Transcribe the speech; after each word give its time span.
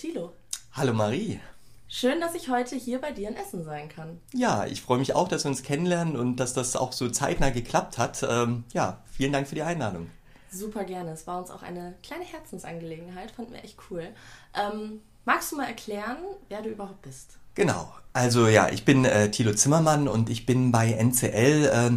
Thilo. 0.00 0.32
Hallo 0.72 0.94
Marie. 0.94 1.40
Schön, 1.86 2.22
dass 2.22 2.34
ich 2.34 2.48
heute 2.48 2.74
hier 2.74 3.02
bei 3.02 3.12
dir 3.12 3.28
in 3.28 3.36
Essen 3.36 3.64
sein 3.64 3.90
kann. 3.90 4.18
Ja, 4.32 4.64
ich 4.64 4.80
freue 4.80 4.98
mich 4.98 5.14
auch, 5.14 5.28
dass 5.28 5.44
wir 5.44 5.50
uns 5.50 5.62
kennenlernen 5.62 6.16
und 6.16 6.36
dass 6.36 6.54
das 6.54 6.74
auch 6.74 6.92
so 6.92 7.10
zeitnah 7.10 7.50
geklappt 7.50 7.98
hat. 7.98 8.26
Ähm, 8.26 8.64
ja, 8.72 9.02
vielen 9.12 9.34
Dank 9.34 9.46
für 9.46 9.56
die 9.56 9.62
Einladung. 9.62 10.10
Super 10.50 10.84
gerne. 10.84 11.10
Es 11.10 11.26
war 11.26 11.38
uns 11.38 11.50
auch 11.50 11.62
eine 11.62 11.98
kleine 12.02 12.24
Herzensangelegenheit. 12.24 13.30
Fanden 13.30 13.52
wir 13.52 13.62
echt 13.62 13.76
cool. 13.90 14.08
Ähm, 14.54 15.02
magst 15.24 15.52
du 15.52 15.56
mal 15.56 15.66
erklären, 15.66 16.18
wer 16.48 16.62
du 16.62 16.70
überhaupt 16.70 17.02
bist? 17.02 17.38
Genau. 17.54 17.92
Also 18.12 18.48
ja, 18.48 18.68
ich 18.70 18.84
bin 18.84 19.04
äh, 19.04 19.30
Thilo 19.30 19.54
Zimmermann 19.54 20.08
und 20.08 20.30
ich 20.30 20.44
bin 20.44 20.72
bei 20.72 20.90
NCL 20.90 21.70
äh, 21.72 21.90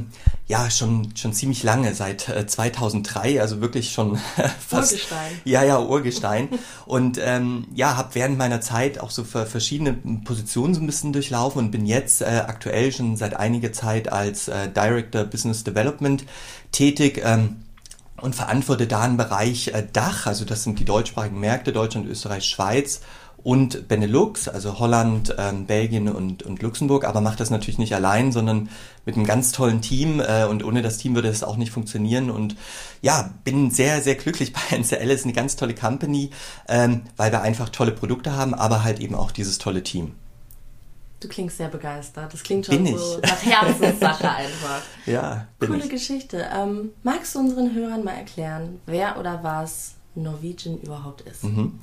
ja 0.46 0.70
schon 0.70 1.16
schon 1.16 1.34
ziemlich 1.34 1.64
lange 1.64 1.96
seit 1.96 2.30
äh, 2.30 2.46
2003, 2.46 3.42
also 3.42 3.62
wirklich 3.62 3.92
schon 3.92 4.18
fast 4.60 4.92
Urgestein. 4.92 5.42
Ja, 5.44 5.64
ja, 5.64 5.80
Urgestein 5.80 6.50
und 6.86 7.18
ähm, 7.20 7.66
ja, 7.74 7.98
habe 7.98 8.14
während 8.14 8.38
meiner 8.38 8.62
Zeit 8.62 9.00
auch 9.00 9.10
so 9.10 9.24
verschiedene 9.24 9.94
Positionen 9.94 10.76
so 10.76 10.82
ein 10.82 10.86
bisschen 10.86 11.14
durchlaufen 11.14 11.58
und 11.58 11.72
bin 11.72 11.88
jetzt 11.88 12.22
äh, 12.22 12.44
aktuell 12.46 12.92
schon 12.92 13.18
seit 13.18 13.36
einiger 13.36 13.74
Zeit 13.74 14.12
als 14.12 14.48
äh, 14.50 14.70
Director 14.70 15.24
Business 15.24 15.64
Development 15.64 16.26
tätig. 16.72 17.22
Ähm, 17.24 17.63
und 18.24 18.36
verantworte 18.36 18.88
da 18.88 19.02
einen 19.02 19.18
Bereich 19.18 19.68
äh, 19.68 19.86
Dach, 19.92 20.28
also 20.28 20.46
das 20.46 20.64
sind 20.64 20.80
die 20.80 20.86
deutschsprachigen 20.86 21.40
Märkte, 21.42 21.74
Deutschland, 21.74 22.08
Österreich, 22.08 22.46
Schweiz 22.46 23.02
und 23.44 23.90
Benelux, 23.90 24.48
also 24.48 24.80
Holland, 24.80 25.36
ähm, 25.38 25.66
Belgien 25.66 26.08
und, 26.08 26.42
und 26.44 26.62
Luxemburg, 26.62 27.04
aber 27.04 27.20
macht 27.20 27.42
das 27.42 27.50
natürlich 27.50 27.80
nicht 27.80 27.94
allein, 27.94 28.32
sondern 28.32 28.70
mit 29.06 29.18
einem 29.18 29.26
ganz 29.26 29.52
tollen 29.52 29.82
Team 29.82 30.22
äh, 30.22 30.46
und 30.46 30.64
ohne 30.64 30.82
das 30.82 30.98
Team 31.00 31.16
würde 31.16 31.28
es 31.28 31.44
auch 31.44 31.58
nicht 31.58 31.72
funktionieren. 31.72 32.32
Und 32.32 32.56
ja, 33.02 33.30
bin 33.44 33.72
sehr, 33.72 34.02
sehr 34.02 34.16
glücklich 34.16 34.54
bei 34.70 34.78
NCL, 34.78 35.12
ist 35.12 35.26
eine 35.26 35.34
ganz 35.34 35.58
tolle 35.58 35.76
Company, 35.76 36.30
ähm, 36.70 37.02
weil 37.18 37.34
wir 37.34 37.42
einfach 37.42 37.68
tolle 37.68 37.92
Produkte 37.92 38.32
haben, 38.38 38.54
aber 38.54 38.86
halt 38.86 39.02
eben 39.02 39.16
auch 39.16 39.32
dieses 39.32 39.58
tolle 39.58 39.84
Team. 39.84 40.14
Du 41.24 41.30
klingst 41.30 41.56
sehr 41.58 41.70
begeistert. 41.70 42.34
Das 42.34 42.44
klingt 42.44 42.66
schon 42.66 42.84
bin 42.84 42.98
so 42.98 43.18
ich. 43.24 43.30
nach 43.30 43.42
Herzenssache 43.46 44.30
einfach. 44.30 44.82
Ja, 45.06 45.48
bin 45.58 45.70
Coole 45.70 45.84
ich. 45.86 45.90
Geschichte. 45.90 46.46
Ähm, 46.54 46.92
magst 47.02 47.34
du 47.36 47.40
unseren 47.40 47.74
Hörern 47.74 48.04
mal 48.04 48.12
erklären, 48.16 48.82
wer 48.86 49.18
oder 49.18 49.42
was 49.42 49.94
Norwegian 50.16 50.78
überhaupt 50.80 51.22
ist? 51.22 51.44
Mhm. 51.44 51.80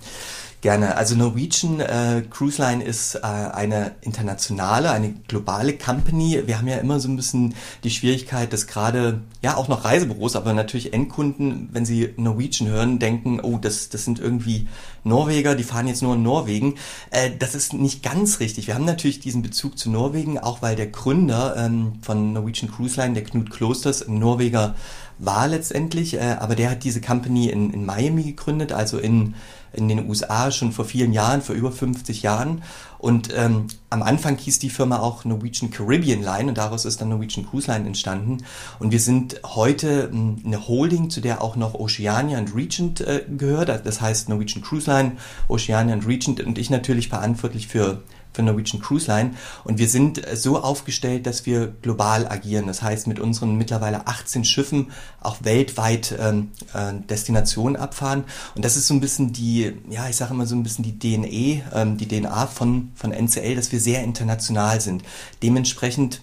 Gerne. 0.63 0.99
Also 0.99 1.15
Norwegian 1.15 1.81
äh, 1.81 2.23
Cruise 2.29 2.61
Line 2.61 2.85
ist 2.85 3.15
äh, 3.15 3.21
eine 3.23 3.93
internationale, 4.03 4.91
eine 4.91 5.15
globale 5.27 5.73
Company. 5.79 6.43
Wir 6.45 6.59
haben 6.59 6.69
ja 6.69 6.77
immer 6.77 7.01
so 7.01 7.09
ein 7.09 7.17
bisschen 7.17 7.55
die 7.83 7.89
Schwierigkeit, 7.89 8.53
dass 8.53 8.67
gerade, 8.67 9.23
ja 9.41 9.57
auch 9.57 9.69
noch 9.69 9.87
Reisebüros, 9.87 10.37
aber 10.37 10.53
natürlich 10.53 10.93
Endkunden, 10.93 11.71
wenn 11.73 11.87
sie 11.87 12.13
Norwegian 12.19 12.69
hören, 12.69 12.99
denken, 12.99 13.41
oh, 13.41 13.57
das, 13.57 13.89
das 13.89 14.05
sind 14.05 14.19
irgendwie 14.19 14.69
Norweger, 15.03 15.55
die 15.55 15.65
fahren 15.65 15.89
jetzt 15.89 16.03
nur 16.03 16.15
in 16.15 16.23
Norwegen. 16.23 16.75
Äh, 17.11 17.31
das 17.39 17.55
ist 17.55 17.73
nicht 17.73 18.03
ganz 18.03 18.39
richtig. 18.41 18.67
Wir 18.67 18.75
haben 18.75 18.85
natürlich 18.85 19.19
diesen 19.21 19.41
Bezug 19.41 19.79
zu 19.79 19.91
Norwegen, 19.91 20.39
auch 20.39 20.61
weil 20.61 20.77
der 20.77 20.89
Gründer 20.89 21.57
ähm, 21.57 21.95
von 22.03 22.35
Norwegian 22.35 22.71
Cruise 22.71 23.01
Line, 23.01 23.15
der 23.15 23.25
Knut 23.25 23.51
Klosters, 23.51 24.07
ein 24.07 24.19
Norweger 24.19 24.75
war 25.21 25.49
letztendlich, 25.49 26.15
äh, 26.15 26.37
aber 26.39 26.57
der 26.57 26.71
hat 26.71 26.85
diese 26.85 27.01
Company 27.01 27.49
in, 27.49 27.73
in 27.73 27.85
Miami 27.85 28.25
gegründet, 28.25 28.73
also 28.73 28.99
in 28.99 29.35
in 29.73 29.89
den 29.89 30.09
USA 30.09 30.51
schon 30.51 30.73
vor 30.73 30.85
vielen 30.85 31.13
Jahren, 31.13 31.43
vor 31.43 31.55
über 31.55 31.71
50 31.71 32.23
Jahren. 32.23 32.63
Und 32.99 33.31
ähm, 33.35 33.67
am 33.89 34.03
Anfang 34.03 34.37
hieß 34.37 34.59
die 34.59 34.69
Firma 34.69 34.99
auch 34.99 35.25
Norwegian 35.25 35.71
Caribbean 35.71 36.23
Line 36.23 36.51
und 36.51 36.59
daraus 36.59 36.85
ist 36.85 37.01
dann 37.01 37.09
Norwegian 37.09 37.49
Cruise 37.49 37.71
Line 37.71 37.87
entstanden. 37.87 38.39
Und 38.79 38.93
wir 38.93 39.01
sind 39.01 39.41
heute 39.45 40.11
ähm, 40.13 40.43
eine 40.45 40.69
Holding, 40.69 41.09
zu 41.09 41.21
der 41.21 41.43
auch 41.43 41.57
noch 41.57 41.75
Oceania 41.75 42.39
und 42.39 42.55
Regent 42.55 43.01
äh, 43.01 43.25
gehört. 43.37 43.87
Das 43.87 44.01
heißt 44.01 44.29
Norwegian 44.29 44.63
Cruise 44.63 44.91
Line, 44.91 45.13
Oceania 45.49 45.95
und 45.95 46.07
Regent 46.07 46.41
und 46.41 46.59
ich 46.59 46.69
natürlich 46.69 47.09
verantwortlich 47.09 47.69
für 47.69 48.03
für 48.33 48.43
Norwegian 48.43 48.81
Cruise 48.81 49.11
Line. 49.11 49.35
Und 49.65 49.79
wir 49.79 49.89
sind 49.89 50.23
so 50.35 50.61
aufgestellt, 50.61 51.27
dass 51.27 51.47
wir 51.47 51.69
global 51.83 52.27
agieren. 52.29 52.67
Das 52.67 52.83
heißt, 52.83 53.07
mit 53.07 53.19
unseren 53.21 53.57
mittlerweile 53.57 54.07
18 54.07 54.45
Schiffen 54.45 54.91
auch 55.21 55.39
weltweit 55.43 56.15
ähm, 56.19 56.51
äh, 56.75 56.93
Destinationen 57.09 57.77
abfahren. 57.77 58.25
Und 58.55 58.65
das 58.65 58.77
ist 58.77 58.87
so 58.87 58.95
ein 58.95 59.01
bisschen 59.01 59.33
die, 59.33 59.73
ja, 59.89 60.09
ich 60.09 60.17
sage 60.17 60.35
immer 60.35 60.47
so 60.47 60.55
ein 60.55 60.63
bisschen 60.63 60.85
die 60.85 60.99
DNA, 60.99 61.65
ähm, 61.75 61.97
die 61.97 62.09
DNA 62.09 62.47
von, 62.47 62.93
von 62.95 63.13
NCL, 63.13 63.57
dass 63.57 63.73
wir 63.73 63.81
sehr 63.81 64.03
international 64.03 64.81
sind. 64.81 65.03
Dementsprechend 65.43 66.23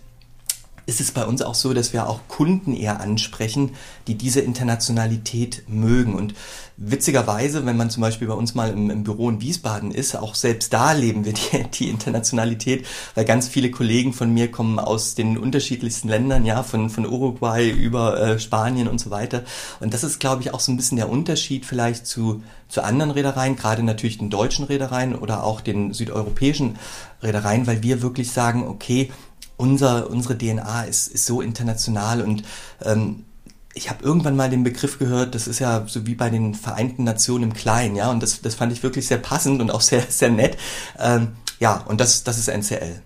ist 0.88 1.02
es 1.02 1.12
bei 1.12 1.26
uns 1.26 1.42
auch 1.42 1.54
so, 1.54 1.74
dass 1.74 1.92
wir 1.92 2.08
auch 2.08 2.22
Kunden 2.30 2.74
eher 2.74 3.02
ansprechen, 3.02 3.72
die 4.08 4.16
diese 4.16 4.40
Internationalität 4.40 5.64
mögen. 5.68 6.16
Und 6.16 6.34
witzigerweise, 6.78 7.66
wenn 7.66 7.76
man 7.76 7.90
zum 7.90 8.00
Beispiel 8.00 8.30
bei 8.30 8.34
uns 8.34 8.56
mal 8.56 8.72
im, 8.72 8.90
im 8.90 9.04
Büro 9.04 9.30
in 9.30 9.42
Wiesbaden 9.42 9.92
ist, 9.92 10.16
auch 10.16 10.34
selbst 10.34 10.72
da 10.72 10.94
leben 10.94 11.26
wir 11.26 11.34
die, 11.52 11.64
die, 11.74 11.90
Internationalität, 11.90 12.86
weil 13.16 13.26
ganz 13.26 13.50
viele 13.50 13.70
Kollegen 13.70 14.14
von 14.14 14.34
mir 14.34 14.50
kommen 14.50 14.80
aus 14.80 15.14
den 15.14 15.38
unterschiedlichsten 15.38 16.08
Ländern, 16.08 16.46
ja, 16.46 16.64
von, 16.64 16.90
von 16.90 17.06
Uruguay 17.06 17.70
über 17.70 18.18
äh, 18.18 18.40
Spanien 18.40 18.88
und 18.88 19.02
so 19.02 19.10
weiter. 19.10 19.44
Und 19.82 19.94
das 19.94 20.06
ist, 20.06 20.22
glaube 20.22 20.42
ich, 20.42 20.54
auch 20.54 20.62
so 20.62 20.72
ein 20.72 20.78
bisschen 20.78 20.96
der 20.96 21.10
Unterschied 21.10 21.66
vielleicht 21.66 22.08
zu, 22.08 22.42
zu 22.70 22.82
anderen 22.82 23.12
Reedereien, 23.12 23.58
gerade 23.58 23.84
natürlich 23.84 24.20
den 24.20 24.30
deutschen 24.30 24.64
Reedereien 24.64 25.16
oder 25.16 25.44
auch 25.44 25.60
den 25.60 25.92
südeuropäischen 25.92 26.78
Reedereien, 27.22 27.68
weil 27.68 27.84
wir 27.84 28.02
wirklich 28.02 28.32
sagen, 28.32 28.66
okay, 28.66 29.12
unser, 29.58 30.10
unsere 30.10 30.38
DNA 30.38 30.84
ist, 30.84 31.08
ist 31.08 31.26
so 31.26 31.42
international 31.42 32.22
und 32.22 32.44
ähm, 32.84 33.26
ich 33.74 33.90
habe 33.90 34.04
irgendwann 34.04 34.36
mal 34.36 34.50
den 34.50 34.64
Begriff 34.64 34.98
gehört, 34.98 35.36
das 35.36 35.48
ist 35.48 35.60
ja 35.60 35.86
so 35.88 36.08
wie 36.08 36.16
bei 36.16 36.30
den 36.30 36.56
Vereinten 36.56 37.04
Nationen 37.04 37.46
im 37.46 37.54
Kleinen, 37.54 37.96
ja, 37.96 38.10
und 38.10 38.24
das, 38.24 38.42
das 38.42 38.56
fand 38.56 38.74
ich 38.74 38.82
wirklich 38.82 39.08
sehr 39.08 39.20
passend 39.20 39.62
und 39.62 39.70
auch 39.70 39.82
sehr, 39.82 40.02
sehr 40.10 40.30
nett. 40.30 40.58
Ähm, 40.98 41.36
ja, 41.60 41.84
und 41.88 42.02
das, 42.02 42.24
das 42.24 42.38
ist 42.38 42.48
NCL. 42.48 43.02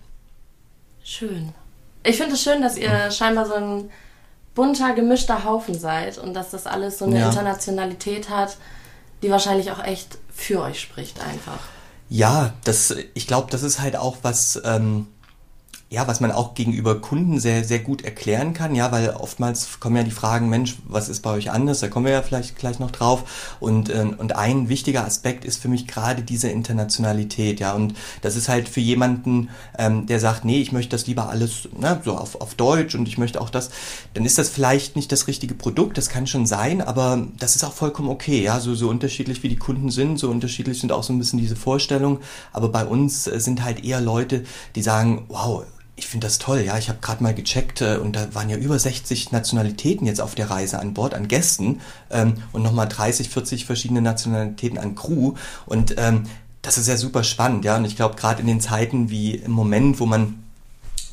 Schön. 1.04 1.52
Ich 2.04 2.16
finde 2.16 2.34
es 2.34 2.42
schön, 2.42 2.62
dass 2.62 2.76
ihr 2.76 3.06
mhm. 3.06 3.10
scheinbar 3.10 3.46
so 3.46 3.54
ein 3.54 3.90
bunter, 4.54 4.94
gemischter 4.94 5.44
Haufen 5.44 5.78
seid 5.78 6.18
und 6.18 6.34
dass 6.34 6.50
das 6.50 6.66
alles 6.66 6.98
so 6.98 7.04
eine 7.04 7.20
ja. 7.20 7.28
Internationalität 7.28 8.30
hat, 8.30 8.56
die 9.22 9.30
wahrscheinlich 9.30 9.70
auch 9.70 9.82
echt 9.82 10.18
für 10.34 10.62
euch 10.62 10.80
spricht 10.80 11.20
einfach. 11.20 11.60
Ja, 12.08 12.52
das, 12.64 12.94
ich 13.14 13.26
glaube, 13.26 13.50
das 13.50 13.62
ist 13.62 13.80
halt 13.80 13.96
auch 13.96 14.18
was, 14.22 14.60
ähm, 14.64 15.06
ja, 15.92 16.08
was 16.08 16.20
man 16.20 16.32
auch 16.32 16.54
gegenüber 16.54 17.00
Kunden 17.02 17.38
sehr, 17.38 17.64
sehr 17.64 17.80
gut 17.80 18.02
erklären 18.02 18.54
kann, 18.54 18.74
ja, 18.74 18.90
weil 18.90 19.10
oftmals 19.10 19.78
kommen 19.78 19.96
ja 19.96 20.02
die 20.02 20.10
Fragen, 20.10 20.48
Mensch, 20.48 20.76
was 20.86 21.10
ist 21.10 21.20
bei 21.20 21.30
euch 21.30 21.50
anders? 21.50 21.80
Da 21.80 21.88
kommen 21.88 22.06
wir 22.06 22.12
ja 22.12 22.22
vielleicht 22.22 22.56
gleich 22.56 22.78
noch 22.78 22.90
drauf. 22.90 23.56
Und, 23.60 23.90
äh, 23.90 24.06
und 24.16 24.34
ein 24.34 24.70
wichtiger 24.70 25.04
Aspekt 25.04 25.44
ist 25.44 25.60
für 25.60 25.68
mich 25.68 25.86
gerade 25.86 26.22
diese 26.22 26.48
Internationalität, 26.48 27.60
ja, 27.60 27.74
und 27.74 27.92
das 28.22 28.36
ist 28.36 28.48
halt 28.48 28.70
für 28.70 28.80
jemanden, 28.80 29.50
ähm, 29.78 30.06
der 30.06 30.18
sagt, 30.18 30.46
nee, 30.46 30.62
ich 30.62 30.72
möchte 30.72 30.92
das 30.92 31.06
lieber 31.06 31.28
alles 31.28 31.68
ne, 31.78 32.00
so 32.02 32.16
auf, 32.16 32.40
auf 32.40 32.54
Deutsch 32.54 32.94
und 32.94 33.06
ich 33.06 33.18
möchte 33.18 33.38
auch 33.38 33.50
das, 33.50 33.68
dann 34.14 34.24
ist 34.24 34.38
das 34.38 34.48
vielleicht 34.48 34.96
nicht 34.96 35.12
das 35.12 35.26
richtige 35.26 35.54
Produkt, 35.54 35.98
das 35.98 36.08
kann 36.08 36.26
schon 36.26 36.46
sein, 36.46 36.80
aber 36.80 37.26
das 37.38 37.54
ist 37.54 37.64
auch 37.64 37.74
vollkommen 37.74 38.08
okay, 38.08 38.42
ja, 38.42 38.60
so, 38.60 38.74
so 38.74 38.88
unterschiedlich 38.88 39.42
wie 39.42 39.50
die 39.50 39.56
Kunden 39.56 39.90
sind, 39.90 40.18
so 40.18 40.30
unterschiedlich 40.30 40.80
sind 40.80 40.90
auch 40.90 41.02
so 41.02 41.12
ein 41.12 41.18
bisschen 41.18 41.38
diese 41.38 41.56
Vorstellungen, 41.56 42.20
aber 42.54 42.70
bei 42.70 42.86
uns 42.86 43.26
äh, 43.26 43.38
sind 43.38 43.62
halt 43.62 43.84
eher 43.84 44.00
Leute, 44.00 44.44
die 44.74 44.82
sagen, 44.82 45.26
wow, 45.28 45.64
ich 46.02 46.08
finde 46.08 46.26
das 46.26 46.38
toll, 46.38 46.62
ja. 46.66 46.76
Ich 46.78 46.88
habe 46.88 46.98
gerade 47.00 47.22
mal 47.22 47.32
gecheckt 47.32 47.80
äh, 47.80 47.96
und 47.96 48.16
da 48.16 48.34
waren 48.34 48.50
ja 48.50 48.56
über 48.56 48.76
60 48.76 49.30
Nationalitäten 49.30 50.04
jetzt 50.04 50.20
auf 50.20 50.34
der 50.34 50.50
Reise 50.50 50.80
an 50.80 50.94
Bord, 50.94 51.14
an 51.14 51.28
Gästen 51.28 51.80
ähm, 52.10 52.34
und 52.50 52.62
nochmal 52.62 52.88
30, 52.88 53.28
40 53.28 53.66
verschiedene 53.66 54.02
Nationalitäten 54.02 54.78
an 54.78 54.96
Crew. 54.96 55.34
Und 55.64 55.94
ähm, 55.98 56.24
das 56.60 56.76
ist 56.76 56.88
ja 56.88 56.96
super 56.96 57.22
spannend, 57.22 57.64
ja. 57.64 57.76
Und 57.76 57.84
ich 57.84 57.94
glaube, 57.94 58.16
gerade 58.16 58.40
in 58.40 58.48
den 58.48 58.60
Zeiten 58.60 59.10
wie 59.10 59.36
im 59.36 59.52
Moment, 59.52 60.00
wo 60.00 60.06
man, 60.06 60.42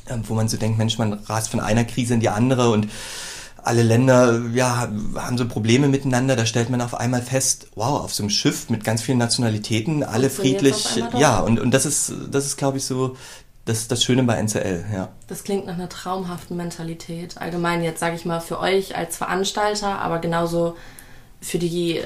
äh, 0.06 0.16
wo 0.24 0.34
man 0.34 0.48
so 0.48 0.56
denkt, 0.56 0.76
Mensch, 0.76 0.98
man 0.98 1.12
rast 1.12 1.50
von 1.50 1.60
einer 1.60 1.84
Krise 1.84 2.14
in 2.14 2.20
die 2.20 2.28
andere 2.28 2.70
und 2.70 2.88
alle 3.62 3.84
Länder 3.84 4.42
ja, 4.54 4.88
haben 5.14 5.38
so 5.38 5.46
Probleme 5.46 5.86
miteinander, 5.86 6.34
da 6.34 6.46
stellt 6.46 6.68
man 6.68 6.80
auf 6.80 6.94
einmal 6.94 7.22
fest, 7.22 7.68
wow, 7.76 8.02
auf 8.02 8.12
so 8.12 8.24
einem 8.24 8.30
Schiff 8.30 8.70
mit 8.70 8.82
ganz 8.82 9.02
vielen 9.02 9.18
Nationalitäten, 9.18 10.02
alle 10.02 10.30
friedlich, 10.30 10.96
ja, 11.16 11.38
und, 11.38 11.60
und 11.60 11.70
das 11.70 11.86
ist, 11.86 12.12
das 12.32 12.46
ist, 12.46 12.56
glaube 12.56 12.78
ich, 12.78 12.84
so 12.84 13.16
das 13.70 13.82
ist 13.82 13.92
das 13.92 14.02
Schöne 14.02 14.24
bei 14.24 14.34
NCL, 14.34 14.84
ja. 14.92 15.08
Das 15.28 15.44
klingt 15.44 15.66
nach 15.66 15.74
einer 15.74 15.88
traumhaften 15.88 16.56
Mentalität. 16.56 17.38
Allgemein 17.38 17.84
jetzt, 17.84 18.00
sage 18.00 18.16
ich 18.16 18.24
mal, 18.24 18.40
für 18.40 18.58
euch 18.58 18.96
als 18.96 19.16
Veranstalter, 19.16 20.00
aber 20.00 20.18
genauso 20.18 20.76
für 21.40 21.58
die 21.58 22.00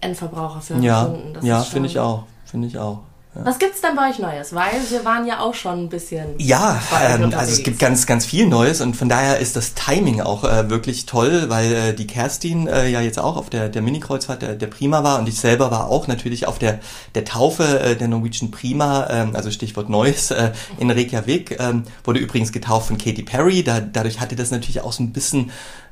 Endverbraucher, 0.00 0.62
für 0.62 0.76
ja, 0.76 1.04
Kunden. 1.04 1.34
Das 1.34 1.44
ja, 1.44 1.60
finde 1.60 1.90
ich 1.90 1.98
auch. 1.98 2.24
Finde 2.46 2.68
ich 2.68 2.78
auch. 2.78 3.00
Ja. 3.34 3.46
Was 3.46 3.58
gibt's 3.58 3.80
denn 3.80 3.96
bei 3.96 4.10
euch 4.10 4.20
Neues? 4.20 4.54
Weil 4.54 4.80
wir 4.90 5.04
waren 5.04 5.26
ja 5.26 5.40
auch 5.40 5.54
schon 5.54 5.84
ein 5.84 5.88
bisschen. 5.88 6.38
Ja, 6.38 6.80
ähm, 7.02 7.34
also 7.36 7.52
es 7.52 7.64
gibt 7.64 7.80
ganz, 7.80 8.06
ganz 8.06 8.24
viel 8.24 8.46
Neues 8.46 8.80
und 8.80 8.96
von 8.96 9.08
daher 9.08 9.40
ist 9.40 9.56
das 9.56 9.74
Timing 9.74 10.20
auch 10.20 10.44
äh, 10.44 10.70
wirklich 10.70 11.06
toll, 11.06 11.46
weil 11.48 11.72
äh, 11.72 11.94
die 11.94 12.06
Kerstin 12.06 12.68
äh, 12.68 12.88
ja 12.88 13.00
jetzt 13.00 13.18
auch 13.18 13.36
auf 13.36 13.50
der, 13.50 13.68
der 13.68 13.82
Mini-Kreuzfahrt 13.82 14.42
der, 14.42 14.54
der 14.54 14.66
Prima 14.68 15.02
war 15.02 15.18
und 15.18 15.28
ich 15.28 15.40
selber 15.40 15.72
war 15.72 15.88
auch 15.88 16.06
natürlich 16.06 16.46
auf 16.46 16.60
der, 16.60 16.78
der 17.16 17.24
Taufe 17.24 17.80
äh, 17.80 17.96
der 17.96 18.06
Norwegian 18.06 18.52
Prima, 18.52 19.08
ähm, 19.10 19.34
also 19.34 19.50
Stichwort 19.50 19.88
Neues, 19.88 20.30
äh, 20.30 20.52
in 20.78 20.90
Reykjavik, 20.90 21.58
ähm, 21.58 21.82
wurde 22.04 22.20
übrigens 22.20 22.52
getauft 22.52 22.86
von 22.86 22.98
Katy 22.98 23.22
Perry, 23.22 23.64
da, 23.64 23.80
dadurch 23.80 24.20
hatte 24.20 24.36
das 24.36 24.52
natürlich 24.52 24.82
auch 24.82 24.92
so 24.92 25.02
ein 25.02 25.12
bisschen 25.12 25.50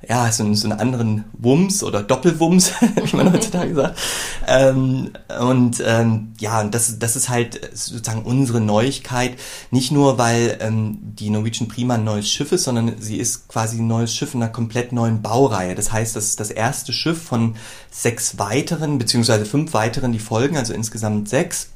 ja, 0.09 0.31
so, 0.33 0.53
so 0.55 0.69
einen 0.69 0.79
anderen 0.79 1.25
Wumms 1.33 1.85
oder 1.85 2.03
Doppelwumms, 2.03 2.73
wie 3.05 3.17
man 3.17 3.33
heutzutage 3.33 3.75
sagt. 3.75 3.99
Ähm, 4.49 5.11
und 5.41 5.83
ähm, 5.87 6.33
ja, 6.41 6.61
und 6.61 6.75
das, 6.75 6.99
das 6.99 7.15
ist 7.15 7.29
halt 7.29 7.31
sozusagen 7.73 8.23
unsere 8.23 8.61
Neuigkeit. 8.61 9.38
Nicht 9.70 9.93
nur, 9.93 10.19
weil 10.19 10.58
ähm, 10.61 10.99
die 11.02 11.31
Norwegian 11.31 11.69
Prima 11.69 11.94
ein 11.94 12.05
neues 12.05 12.31
Schiff 12.31 12.52
ist, 12.52 12.64
sondern 12.64 13.00
sie 13.00 13.19
ist 13.19 13.49
quasi 13.49 13.79
ein 13.79 13.87
neues 13.87 14.14
Schiff 14.14 14.34
in 14.34 14.43
einer 14.43 14.52
komplett 14.52 14.93
neuen 14.93 15.23
Baureihe. 15.23 15.75
Das 15.75 15.93
heißt, 15.93 16.14
das 16.17 16.26
ist 16.26 16.40
das 16.40 16.50
erste 16.50 16.93
Schiff 16.93 17.23
von 17.23 17.56
sechs 17.90 18.38
weiteren, 18.38 18.99
beziehungsweise 18.99 19.44
fünf 19.46 19.75
weiteren, 19.75 20.12
die 20.12 20.19
folgen, 20.19 20.56
also 20.56 20.73
insgesamt 20.73 21.29
sechs. 21.29 21.69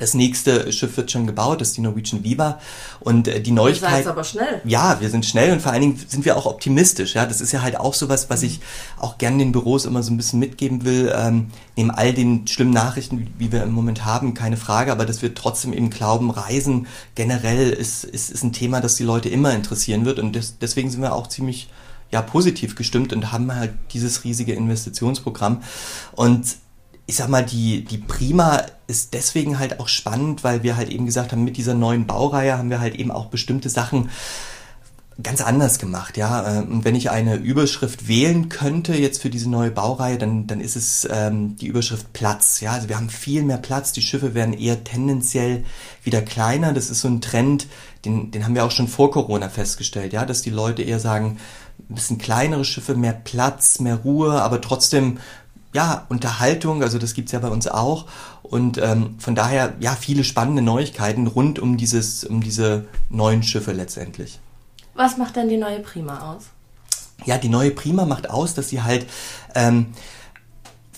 Das 0.00 0.14
nächste 0.14 0.72
Schiff 0.72 0.96
wird 0.96 1.10
schon 1.10 1.26
gebaut, 1.26 1.60
das 1.60 1.68
ist 1.68 1.76
die 1.76 1.82
Norwegian 1.82 2.24
Viva. 2.24 2.58
Und 3.00 3.28
äh, 3.28 3.40
die 3.40 3.52
Neuigkeit. 3.52 4.06
aber 4.06 4.24
schnell. 4.24 4.60
Ja, 4.64 5.00
wir 5.00 5.10
sind 5.10 5.26
schnell 5.26 5.52
und 5.52 5.60
vor 5.60 5.72
allen 5.72 5.82
Dingen 5.82 6.00
sind 6.08 6.24
wir 6.24 6.36
auch 6.36 6.46
optimistisch. 6.46 7.14
Ja, 7.14 7.26
das 7.26 7.40
ist 7.40 7.52
ja 7.52 7.62
halt 7.62 7.78
auch 7.78 7.94
sowas, 7.94 8.30
was 8.30 8.42
ich 8.42 8.60
auch 8.98 9.18
gerne 9.18 9.38
den 9.38 9.52
Büros 9.52 9.84
immer 9.84 10.02
so 10.02 10.10
ein 10.10 10.16
bisschen 10.16 10.38
mitgeben 10.38 10.84
will. 10.84 11.12
Ähm, 11.14 11.48
neben 11.76 11.90
all 11.90 12.14
den 12.14 12.46
schlimmen 12.46 12.72
Nachrichten, 12.72 13.28
wie 13.38 13.52
wir 13.52 13.62
im 13.62 13.72
Moment 13.72 14.04
haben, 14.04 14.34
keine 14.34 14.56
Frage, 14.56 14.90
aber 14.90 15.04
dass 15.04 15.20
wir 15.20 15.34
trotzdem 15.34 15.72
eben 15.74 15.90
glauben, 15.90 16.30
Reisen 16.30 16.86
generell 17.14 17.70
ist, 17.70 18.04
ist, 18.04 18.30
ist 18.30 18.42
ein 18.42 18.52
Thema, 18.52 18.80
das 18.80 18.96
die 18.96 19.04
Leute 19.04 19.28
immer 19.28 19.54
interessieren 19.54 20.06
wird. 20.06 20.18
Und 20.18 20.34
des, 20.34 20.58
deswegen 20.58 20.90
sind 20.90 21.02
wir 21.02 21.14
auch 21.14 21.26
ziemlich 21.26 21.68
ja, 22.10 22.22
positiv 22.22 22.74
gestimmt 22.74 23.12
und 23.12 23.32
haben 23.32 23.54
halt 23.54 23.72
dieses 23.92 24.24
riesige 24.24 24.54
Investitionsprogramm. 24.54 25.62
Und 26.12 26.56
ich 27.10 27.16
sag 27.16 27.28
mal, 27.28 27.44
die, 27.44 27.84
die 27.84 27.98
Prima 27.98 28.62
ist 28.86 29.14
deswegen 29.14 29.58
halt 29.58 29.80
auch 29.80 29.88
spannend, 29.88 30.44
weil 30.44 30.62
wir 30.62 30.76
halt 30.76 30.90
eben 30.90 31.06
gesagt 31.06 31.32
haben, 31.32 31.42
mit 31.42 31.56
dieser 31.56 31.74
neuen 31.74 32.06
Baureihe 32.06 32.56
haben 32.56 32.70
wir 32.70 32.78
halt 32.78 32.94
eben 32.94 33.10
auch 33.10 33.26
bestimmte 33.26 33.68
Sachen 33.68 34.10
ganz 35.20 35.40
anders 35.40 35.80
gemacht, 35.80 36.16
ja. 36.16 36.60
Und 36.60 36.84
wenn 36.84 36.94
ich 36.94 37.10
eine 37.10 37.34
Überschrift 37.34 38.06
wählen 38.06 38.48
könnte 38.48 38.94
jetzt 38.94 39.20
für 39.20 39.28
diese 39.28 39.50
neue 39.50 39.72
Baureihe, 39.72 40.18
dann, 40.18 40.46
dann 40.46 40.60
ist 40.60 40.76
es 40.76 41.06
ähm, 41.10 41.56
die 41.56 41.66
Überschrift 41.66 42.12
Platz, 42.12 42.60
ja. 42.60 42.70
Also 42.70 42.88
wir 42.88 42.96
haben 42.96 43.10
viel 43.10 43.42
mehr 43.42 43.58
Platz, 43.58 43.90
die 43.90 44.02
Schiffe 44.02 44.34
werden 44.34 44.54
eher 44.54 44.84
tendenziell 44.84 45.64
wieder 46.04 46.22
kleiner. 46.22 46.72
Das 46.72 46.90
ist 46.90 47.00
so 47.00 47.08
ein 47.08 47.20
Trend, 47.20 47.66
den, 48.04 48.30
den 48.30 48.44
haben 48.44 48.54
wir 48.54 48.64
auch 48.64 48.70
schon 48.70 48.86
vor 48.86 49.10
Corona 49.10 49.48
festgestellt, 49.48 50.12
ja, 50.12 50.24
dass 50.24 50.42
die 50.42 50.50
Leute 50.50 50.82
eher 50.82 51.00
sagen, 51.00 51.38
ein 51.88 51.94
bisschen 51.96 52.18
kleinere 52.18 52.64
Schiffe, 52.64 52.94
mehr 52.94 53.12
Platz, 53.12 53.80
mehr 53.80 53.96
Ruhe, 53.96 54.40
aber 54.40 54.60
trotzdem 54.60 55.18
ja, 55.72 56.06
Unterhaltung, 56.08 56.82
also 56.82 56.98
das 56.98 57.14
gibt's 57.14 57.32
ja 57.32 57.38
bei 57.38 57.48
uns 57.48 57.68
auch. 57.68 58.06
Und 58.42 58.78
ähm, 58.78 59.14
von 59.18 59.34
daher, 59.34 59.74
ja, 59.80 59.94
viele 59.94 60.24
spannende 60.24 60.62
Neuigkeiten 60.62 61.26
rund 61.26 61.58
um 61.58 61.76
dieses, 61.76 62.24
um 62.24 62.42
diese 62.42 62.86
neuen 63.08 63.42
Schiffe 63.42 63.72
letztendlich. 63.72 64.40
Was 64.94 65.16
macht 65.16 65.36
denn 65.36 65.48
die 65.48 65.56
neue 65.56 65.80
Prima 65.80 66.32
aus? 66.32 66.46
Ja, 67.24 67.38
die 67.38 67.48
neue 67.48 67.70
Prima 67.70 68.04
macht 68.04 68.30
aus, 68.30 68.54
dass 68.54 68.70
sie 68.70 68.82
halt 68.82 69.06
ähm, 69.54 69.86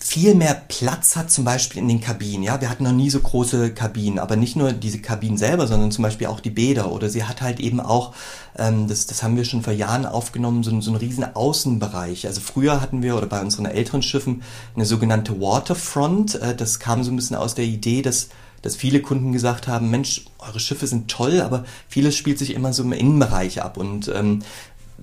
viel 0.04 0.34
mehr 0.34 0.60
Platz 0.66 1.14
hat, 1.14 1.30
zum 1.30 1.44
Beispiel 1.44 1.80
in 1.80 1.86
den 1.86 2.00
Kabinen. 2.00 2.42
Ja, 2.42 2.60
wir 2.60 2.68
hatten 2.68 2.82
noch 2.82 2.92
nie 2.92 3.08
so 3.08 3.20
große 3.20 3.72
Kabinen, 3.72 4.18
aber 4.18 4.34
nicht 4.34 4.56
nur 4.56 4.72
diese 4.72 4.98
Kabinen 4.98 5.38
selber, 5.38 5.68
sondern 5.68 5.92
zum 5.92 6.02
Beispiel 6.02 6.26
auch 6.26 6.40
die 6.40 6.50
Bäder. 6.50 6.90
Oder 6.90 7.08
sie 7.08 7.22
hat 7.22 7.40
halt 7.40 7.60
eben 7.60 7.78
auch, 7.78 8.12
ähm, 8.58 8.88
das, 8.88 9.06
das 9.06 9.22
haben 9.22 9.36
wir 9.36 9.44
schon 9.44 9.62
vor 9.62 9.72
Jahren 9.72 10.04
aufgenommen, 10.04 10.64
so, 10.64 10.80
so 10.80 10.90
einen 10.90 10.98
riesen 10.98 11.24
Außenbereich. 11.36 12.26
Also 12.26 12.40
früher 12.40 12.80
hatten 12.80 13.02
wir 13.02 13.16
oder 13.16 13.26
bei 13.26 13.40
unseren 13.40 13.66
älteren 13.66 14.02
Schiffen 14.02 14.42
eine 14.74 14.86
sogenannte 14.86 15.40
Waterfront. 15.40 16.34
Äh, 16.34 16.56
das 16.56 16.80
kam 16.80 17.04
so 17.04 17.12
ein 17.12 17.16
bisschen 17.16 17.36
aus 17.36 17.54
der 17.54 17.64
Idee, 17.64 18.02
dass 18.02 18.28
dass 18.60 18.76
viele 18.76 19.02
Kunden 19.02 19.32
gesagt 19.32 19.66
haben, 19.66 19.90
Mensch, 19.90 20.24
eure 20.38 20.60
Schiffe 20.60 20.86
sind 20.86 21.10
toll, 21.10 21.40
aber 21.40 21.64
vieles 21.88 22.14
spielt 22.14 22.38
sich 22.38 22.54
immer 22.54 22.72
so 22.72 22.84
im 22.84 22.92
Innenbereich 22.92 23.60
ab 23.60 23.76
und 23.76 24.06
ähm, 24.14 24.44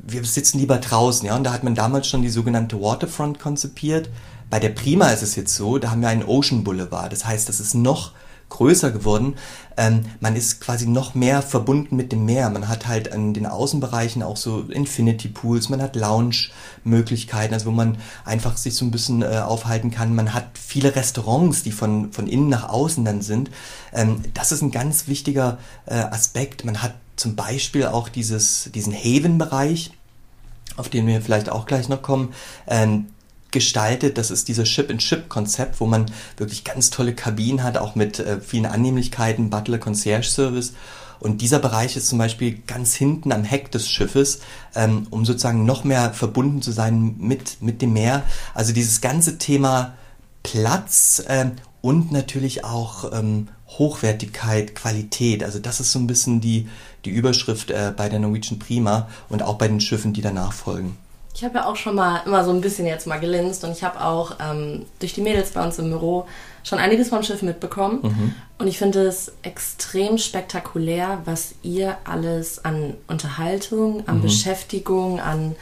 wir 0.01 0.23
sitzen 0.23 0.59
lieber 0.59 0.77
draußen, 0.77 1.27
ja, 1.27 1.35
und 1.35 1.43
da 1.43 1.51
hat 1.51 1.65
man 1.65 1.75
damals 1.75 2.07
schon 2.07 2.21
die 2.21 2.29
sogenannte 2.29 2.81
Waterfront 2.81 3.37
konzipiert. 3.37 4.09
Bei 4.49 4.59
der 4.59 4.69
Prima 4.69 5.09
ist 5.09 5.23
es 5.23 5.35
jetzt 5.35 5.55
so, 5.55 5.77
da 5.77 5.91
haben 5.91 6.01
wir 6.01 6.09
einen 6.09 6.23
Ocean 6.23 6.63
Boulevard. 6.63 7.11
Das 7.11 7.25
heißt, 7.25 7.47
das 7.49 7.59
ist 7.59 7.75
noch 7.75 8.13
größer 8.49 8.91
geworden. 8.91 9.35
Ähm, 9.77 10.05
man 10.19 10.35
ist 10.35 10.59
quasi 10.59 10.87
noch 10.87 11.15
mehr 11.15 11.41
verbunden 11.41 11.95
mit 11.95 12.11
dem 12.11 12.25
Meer. 12.25 12.49
Man 12.49 12.67
hat 12.67 12.87
halt 12.87 13.11
an 13.11 13.33
den 13.33 13.45
Außenbereichen 13.45 14.23
auch 14.23 14.37
so 14.37 14.61
Infinity 14.61 15.29
Pools, 15.29 15.69
man 15.69 15.81
hat 15.81 15.95
Lounge-Möglichkeiten, 15.95 17.53
also 17.53 17.67
wo 17.67 17.71
man 17.71 17.97
einfach 18.25 18.57
sich 18.57 18.75
so 18.75 18.85
ein 18.85 18.91
bisschen 18.91 19.21
äh, 19.21 19.41
aufhalten 19.45 19.91
kann. 19.91 20.15
Man 20.15 20.33
hat 20.33 20.45
viele 20.57 20.95
Restaurants, 20.95 21.63
die 21.63 21.71
von, 21.71 22.11
von 22.11 22.27
innen 22.27 22.49
nach 22.49 22.67
außen 22.69 23.05
dann 23.05 23.21
sind. 23.21 23.51
Ähm, 23.93 24.23
das 24.33 24.51
ist 24.51 24.61
ein 24.61 24.71
ganz 24.71 25.07
wichtiger 25.07 25.59
äh, 25.85 25.95
Aspekt. 25.95 26.65
Man 26.65 26.81
hat 26.81 26.95
zum 27.15 27.35
Beispiel 27.35 27.85
auch 27.85 28.09
dieses, 28.09 28.69
diesen 28.73 28.93
Haven-Bereich, 28.93 29.91
auf 30.75 30.89
den 30.89 31.05
wir 31.07 31.21
vielleicht 31.21 31.49
auch 31.49 31.65
gleich 31.65 31.89
noch 31.89 32.01
kommen. 32.01 32.33
Ähm, 32.67 33.07
gestaltet. 33.51 34.17
Das 34.17 34.31
ist 34.31 34.47
dieses 34.47 34.67
Ship-in-Ship-Konzept, 34.69 35.79
wo 35.79 35.85
man 35.85 36.05
wirklich 36.37 36.63
ganz 36.63 36.89
tolle 36.89 37.13
Kabinen 37.13 37.63
hat, 37.63 37.77
auch 37.77 37.95
mit 37.95 38.19
äh, 38.19 38.39
vielen 38.41 38.65
Annehmlichkeiten, 38.65 39.49
Butler 39.49 39.77
Concierge 39.77 40.27
Service. 40.27 40.73
Und 41.19 41.41
dieser 41.41 41.59
Bereich 41.59 41.97
ist 41.97 42.07
zum 42.07 42.17
Beispiel 42.17 42.59
ganz 42.65 42.95
hinten 42.95 43.31
am 43.31 43.43
Heck 43.43 43.71
des 43.71 43.89
Schiffes, 43.89 44.39
ähm, 44.75 45.07
um 45.09 45.25
sozusagen 45.25 45.65
noch 45.65 45.83
mehr 45.83 46.13
verbunden 46.13 46.61
zu 46.61 46.71
sein 46.71 47.15
mit, 47.17 47.61
mit 47.61 47.81
dem 47.81 47.93
Meer. 47.93 48.23
Also 48.53 48.73
dieses 48.73 49.01
ganze 49.01 49.37
Thema 49.37 49.93
Platz 50.43 51.21
äh, 51.27 51.47
und 51.81 52.11
natürlich 52.11 52.63
auch 52.63 53.11
ähm, 53.13 53.49
Hochwertigkeit, 53.67 54.75
Qualität. 54.75 55.43
Also 55.43 55.59
das 55.59 55.79
ist 55.79 55.91
so 55.91 55.99
ein 55.99 56.07
bisschen 56.07 56.41
die, 56.41 56.69
die 57.05 57.11
Überschrift 57.11 57.69
äh, 57.69 57.93
bei 57.95 58.09
der 58.09 58.19
Norwegian 58.19 58.59
Prima 58.59 59.09
und 59.27 59.43
auch 59.43 59.57
bei 59.57 59.67
den 59.67 59.81
Schiffen, 59.81 60.13
die 60.13 60.21
danach 60.21 60.53
folgen. 60.53 60.97
Ich 61.33 61.43
habe 61.43 61.59
ja 61.59 61.65
auch 61.65 61.75
schon 61.75 61.95
mal 61.95 62.21
immer 62.25 62.43
so 62.43 62.51
ein 62.51 62.61
bisschen 62.61 62.85
jetzt 62.85 63.07
mal 63.07 63.19
gelinst 63.19 63.63
und 63.63 63.71
ich 63.71 63.83
habe 63.83 64.03
auch 64.03 64.37
ähm, 64.41 64.85
durch 64.99 65.13
die 65.13 65.21
Mädels 65.21 65.51
bei 65.51 65.63
uns 65.63 65.79
im 65.79 65.89
Büro 65.89 66.27
schon 66.63 66.79
einiges 66.79 67.09
vom 67.09 67.23
Schiff 67.23 67.41
mitbekommen. 67.41 67.99
Mhm. 68.01 68.35
Und 68.57 68.67
ich 68.67 68.77
finde 68.77 69.03
es 69.03 69.31
extrem 69.43 70.17
spektakulär, 70.17 71.21
was 71.25 71.55
ihr 71.61 71.97
alles 72.03 72.65
an 72.65 72.95
Unterhaltung, 73.07 74.07
an 74.07 74.17
mhm. 74.17 74.23
Beschäftigung, 74.23 75.19
an 75.19 75.55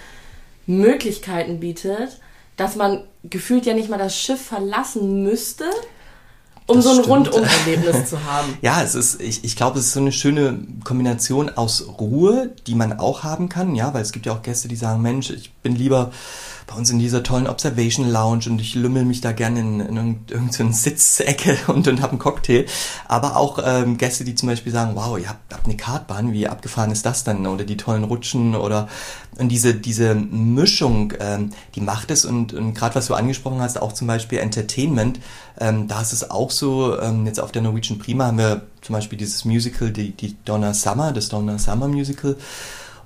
Möglichkeiten 0.65 1.59
bietet, 1.59 2.19
dass 2.55 2.75
man 2.75 3.03
gefühlt 3.23 3.65
ja 3.65 3.73
nicht 3.73 3.89
mal 3.89 3.99
das 3.99 4.17
Schiff 4.17 4.41
verlassen 4.41 5.23
müsste, 5.23 5.65
um 6.67 6.75
das 6.77 6.85
so 6.85 6.91
ein 6.91 6.99
Rundum-Erlebnis 6.99 8.09
zu 8.09 8.23
haben. 8.23 8.57
Ja, 8.61 8.83
es 8.83 8.95
ist, 8.95 9.21
ich, 9.21 9.43
ich 9.43 9.55
glaube, 9.55 9.79
es 9.79 9.87
ist 9.87 9.93
so 9.93 9.99
eine 9.99 10.11
schöne 10.11 10.59
Kombination 10.83 11.49
aus 11.49 11.85
Ruhe, 11.99 12.51
die 12.67 12.75
man 12.75 12.99
auch 12.99 13.23
haben 13.23 13.49
kann, 13.49 13.75
ja, 13.75 13.93
weil 13.93 14.01
es 14.01 14.11
gibt 14.11 14.25
ja 14.25 14.33
auch 14.33 14.41
Gäste, 14.41 14.67
die 14.67 14.75
sagen, 14.75 15.01
Mensch, 15.01 15.29
ich 15.29 15.51
bin 15.53 15.75
lieber 15.75 16.11
bei 16.67 16.75
uns 16.75 16.89
in 16.89 16.99
dieser 16.99 17.23
tollen 17.23 17.47
Observation 17.47 18.09
Lounge 18.09 18.43
und 18.47 18.59
ich 18.59 18.75
lümmel 18.75 19.05
mich 19.05 19.21
da 19.21 19.31
gerne 19.31 19.61
in, 19.61 19.79
in 19.79 20.19
irgendeine 20.29 20.73
Sitzecke 20.73 21.57
und, 21.67 21.87
und 21.87 22.01
habe 22.01 22.11
einen 22.11 22.19
Cocktail. 22.19 22.65
Aber 23.07 23.37
auch 23.37 23.59
ähm, 23.63 23.97
Gäste, 23.97 24.25
die 24.25 24.35
zum 24.35 24.49
Beispiel 24.49 24.73
sagen, 24.73 24.91
wow, 24.95 25.17
ihr 25.17 25.29
habt, 25.29 25.53
habt 25.53 25.65
eine 25.65 25.77
Kartbahn, 25.77 26.33
wie 26.33 26.47
abgefahren 26.47 26.91
ist 26.91 27.05
das 27.05 27.23
dann? 27.23 27.47
Oder 27.47 27.63
die 27.63 27.77
tollen 27.77 28.03
Rutschen 28.03 28.53
oder 28.53 28.89
und 29.37 29.49
diese, 29.49 29.75
diese 29.75 30.13
Mischung, 30.15 31.13
ähm, 31.19 31.51
die 31.75 31.81
macht 31.81 32.11
es 32.11 32.25
und, 32.25 32.53
und 32.53 32.73
gerade 32.73 32.95
was 32.95 33.07
du 33.07 33.13
angesprochen 33.13 33.61
hast, 33.61 33.81
auch 33.81 33.93
zum 33.93 34.07
Beispiel 34.07 34.39
Entertainment, 34.39 35.19
ähm, 35.59 35.87
da 35.87 36.01
ist 36.01 36.11
es 36.11 36.29
auch 36.29 36.51
so, 36.51 36.99
ähm, 36.99 37.25
jetzt 37.25 37.39
auf 37.39 37.51
der 37.51 37.61
Norwegian 37.61 37.99
Prima 37.99 38.25
haben 38.25 38.39
wir 38.39 38.63
zum 38.81 38.93
Beispiel 38.93 39.17
dieses 39.17 39.45
Musical, 39.45 39.91
die, 39.91 40.11
die 40.11 40.35
Donna 40.43 40.73
Summer, 40.73 41.13
das 41.13 41.29
Donna 41.29 41.59
Summer 41.59 41.87
Musical 41.87 42.35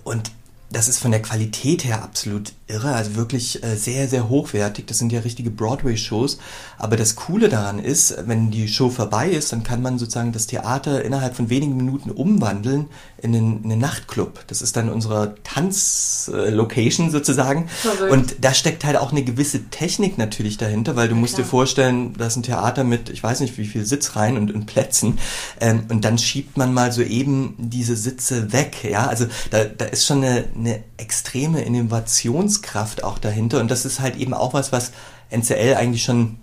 und 0.03 0.32
das 0.72 0.88
ist 0.88 1.00
von 1.00 1.12
der 1.12 1.22
Qualität 1.22 1.84
her 1.84 2.01
absolut 2.04 2.54
irre, 2.68 2.94
also 2.94 3.16
wirklich 3.16 3.63
äh, 3.63 3.75
sehr, 3.75 4.08
sehr 4.08 4.30
hochwertig. 4.30 4.88
Das 4.88 4.98
sind 4.98 5.12
ja 5.12 5.20
richtige 5.20 5.50
Broadway-Shows. 5.50 6.40
Aber 6.78 6.96
das 6.96 7.16
Coole 7.16 7.50
daran 7.50 7.80
ist, 7.80 8.16
wenn 8.25 8.51
die 8.51 8.68
Show 8.68 8.90
vorbei 8.90 9.30
ist, 9.30 9.51
dann 9.51 9.63
kann 9.63 9.82
man 9.82 10.00
sozusagen 10.00 10.32
das 10.32 10.48
Theater 10.48 11.04
innerhalb 11.04 11.36
von 11.36 11.50
wenigen 11.50 11.75
Minuten 11.75 12.10
umwandeln 12.12 12.88
in 13.18 13.36
einen, 13.36 13.63
in 13.63 13.72
einen 13.72 13.82
Nachtclub. 13.82 14.46
Das 14.48 14.62
ist 14.62 14.75
dann 14.75 14.90
unsere 14.90 15.36
Tanzlocation 15.44 17.12
sozusagen. 17.12 17.68
Verrückt. 17.68 18.12
Und 18.12 18.36
da 18.42 18.54
steckt 18.54 18.86
halt 18.86 18.98
auch 18.98 19.12
eine 19.12 19.24
gewisse 19.24 19.66
Technik 19.70 20.18
natürlich 20.18 20.58
dahinter, 20.58 20.96
weil 20.96 21.08
du 21.08 21.16
ja, 21.16 21.20
musst 21.20 21.36
klar. 21.36 21.46
dir 21.46 21.50
vorstellen, 21.50 22.13
da 22.18 22.28
ist 22.28 22.38
ein 22.38 22.44
Theater 22.44 22.84
mit, 22.84 23.10
ich 23.10 23.22
weiß 23.22 23.42
nicht 23.42 23.58
wie 23.58 23.66
viel 23.66 23.86
Sitzreihen 23.86 24.38
und, 24.38 24.54
und 24.54 24.66
Plätzen. 24.66 25.20
Ähm, 25.60 25.84
und 25.90 26.06
dann 26.06 26.18
schiebt 26.18 26.58
man 26.58 26.74
mal 26.74 26.92
so 26.92 27.01
eben 27.01 27.56
diese 27.58 27.96
Sitze 27.96 28.54
weg. 28.54 28.78
Ja, 28.90 29.08
also 29.08 29.25
da, 29.51 29.66
da 29.66 29.86
ist 29.86 30.06
schon 30.06 30.24
eine, 30.24 30.46
eine 30.62 30.84
extreme 30.98 31.62
Innovationskraft 31.62 33.03
auch 33.03 33.20
dahinter. 33.20 33.60
Und 33.60 33.70
das 33.70 33.86
ist 33.86 34.00
halt 34.00 34.15
eben 34.15 34.34
auch 34.34 34.53
was, 34.53 34.72
was 34.72 34.91
NCL 35.30 35.75
eigentlich 35.75 36.03
schon 36.03 36.38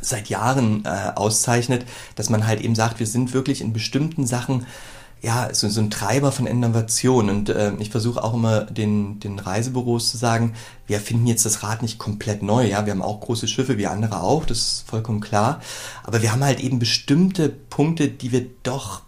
seit 0.00 0.28
Jahren 0.28 0.84
äh, 0.84 1.12
auszeichnet, 1.14 1.84
dass 2.14 2.30
man 2.30 2.46
halt 2.46 2.60
eben 2.60 2.74
sagt, 2.74 3.00
wir 3.00 3.06
sind 3.06 3.32
wirklich 3.32 3.60
in 3.60 3.72
bestimmten 3.72 4.26
Sachen 4.26 4.66
ja, 5.22 5.48
so, 5.52 5.68
so 5.68 5.80
ein 5.80 5.90
Treiber 5.90 6.30
von 6.30 6.46
Innovation. 6.46 7.30
Und 7.30 7.48
äh, 7.48 7.72
ich 7.78 7.90
versuche 7.90 8.22
auch 8.22 8.34
immer 8.34 8.62
den, 8.62 9.18
den 9.18 9.38
Reisebüros 9.38 10.10
zu 10.10 10.18
sagen, 10.18 10.54
wir 10.86 11.00
finden 11.00 11.26
jetzt 11.26 11.46
das 11.46 11.62
Rad 11.62 11.82
nicht 11.82 11.98
komplett 11.98 12.42
neu. 12.42 12.66
Ja, 12.66 12.86
wir 12.86 12.92
haben 12.92 13.02
auch 13.02 13.20
große 13.20 13.48
Schiffe, 13.48 13.78
wie 13.78 13.86
andere 13.86 14.20
auch, 14.20 14.44
das 14.44 14.58
ist 14.58 14.84
vollkommen 14.86 15.20
klar. 15.20 15.60
Aber 16.04 16.22
wir 16.22 16.32
haben 16.32 16.44
halt 16.44 16.60
eben 16.60 16.78
bestimmte 16.78 17.48
Punkte, 17.48 18.08
die 18.08 18.30
wir 18.30 18.46
doch 18.62 19.02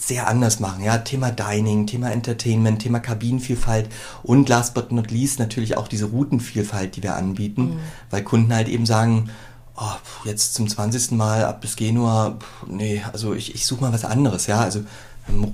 sehr 0.00 0.26
anders 0.28 0.60
machen. 0.60 0.82
Ja, 0.82 0.98
Thema 0.98 1.30
Dining, 1.30 1.86
Thema 1.86 2.10
Entertainment, 2.10 2.80
Thema 2.80 3.00
Kabinenvielfalt 3.00 3.88
und 4.22 4.48
last 4.48 4.72
but 4.74 4.90
not 4.92 5.10
least 5.10 5.38
natürlich 5.38 5.76
auch 5.76 5.88
diese 5.88 6.06
Routenvielfalt, 6.06 6.96
die 6.96 7.02
wir 7.02 7.16
anbieten, 7.16 7.62
mhm. 7.62 7.80
weil 8.08 8.24
Kunden 8.24 8.52
halt 8.52 8.68
eben 8.68 8.86
sagen, 8.86 9.30
oh, 9.76 9.96
jetzt 10.24 10.54
zum 10.54 10.68
20. 10.68 11.12
Mal 11.12 11.44
ab 11.44 11.60
bis 11.60 11.76
Genua, 11.76 12.38
nee, 12.66 13.02
also 13.12 13.34
ich, 13.34 13.54
ich 13.54 13.66
suche 13.66 13.82
mal 13.82 13.92
was 13.92 14.06
anderes, 14.06 14.46
ja, 14.46 14.60
also 14.60 14.80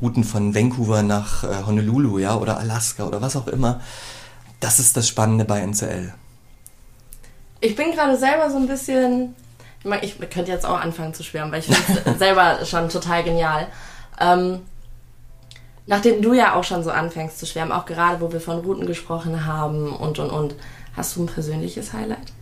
Routen 0.00 0.22
von 0.22 0.54
Vancouver 0.54 1.02
nach 1.02 1.42
äh, 1.42 1.64
Honolulu, 1.66 2.18
ja, 2.18 2.36
oder 2.36 2.58
Alaska 2.58 3.04
oder 3.04 3.20
was 3.20 3.36
auch 3.36 3.48
immer. 3.48 3.80
Das 4.60 4.78
ist 4.78 4.96
das 4.96 5.08
Spannende 5.08 5.44
bei 5.44 5.60
NCL. 5.60 6.14
Ich 7.60 7.74
bin 7.74 7.90
gerade 7.90 8.16
selber 8.16 8.48
so 8.50 8.56
ein 8.58 8.68
bisschen, 8.68 9.34
ich, 9.80 9.84
mein, 9.86 10.02
ich 10.02 10.18
könnte 10.30 10.52
jetzt 10.52 10.64
auch 10.64 10.80
anfangen 10.80 11.14
zu 11.14 11.24
schwärmen, 11.24 11.52
weil 11.52 11.60
ich 11.60 11.66
finde 11.66 12.10
es 12.12 12.18
selber 12.18 12.64
schon 12.64 12.88
total 12.88 13.24
genial. 13.24 13.66
Ähm, 14.20 14.60
nachdem 15.86 16.22
du 16.22 16.32
ja 16.32 16.54
auch 16.54 16.64
schon 16.64 16.82
so 16.82 16.90
anfängst 16.90 17.38
zu 17.38 17.46
schwärmen, 17.46 17.72
auch 17.72 17.86
gerade 17.86 18.20
wo 18.20 18.32
wir 18.32 18.40
von 18.40 18.58
Routen 18.58 18.86
gesprochen 18.86 19.46
haben 19.46 19.94
und 19.94 20.18
und 20.18 20.30
und, 20.30 20.54
hast 20.96 21.16
du 21.16 21.24
ein 21.24 21.26
persönliches 21.26 21.92
Highlight? 21.92 22.32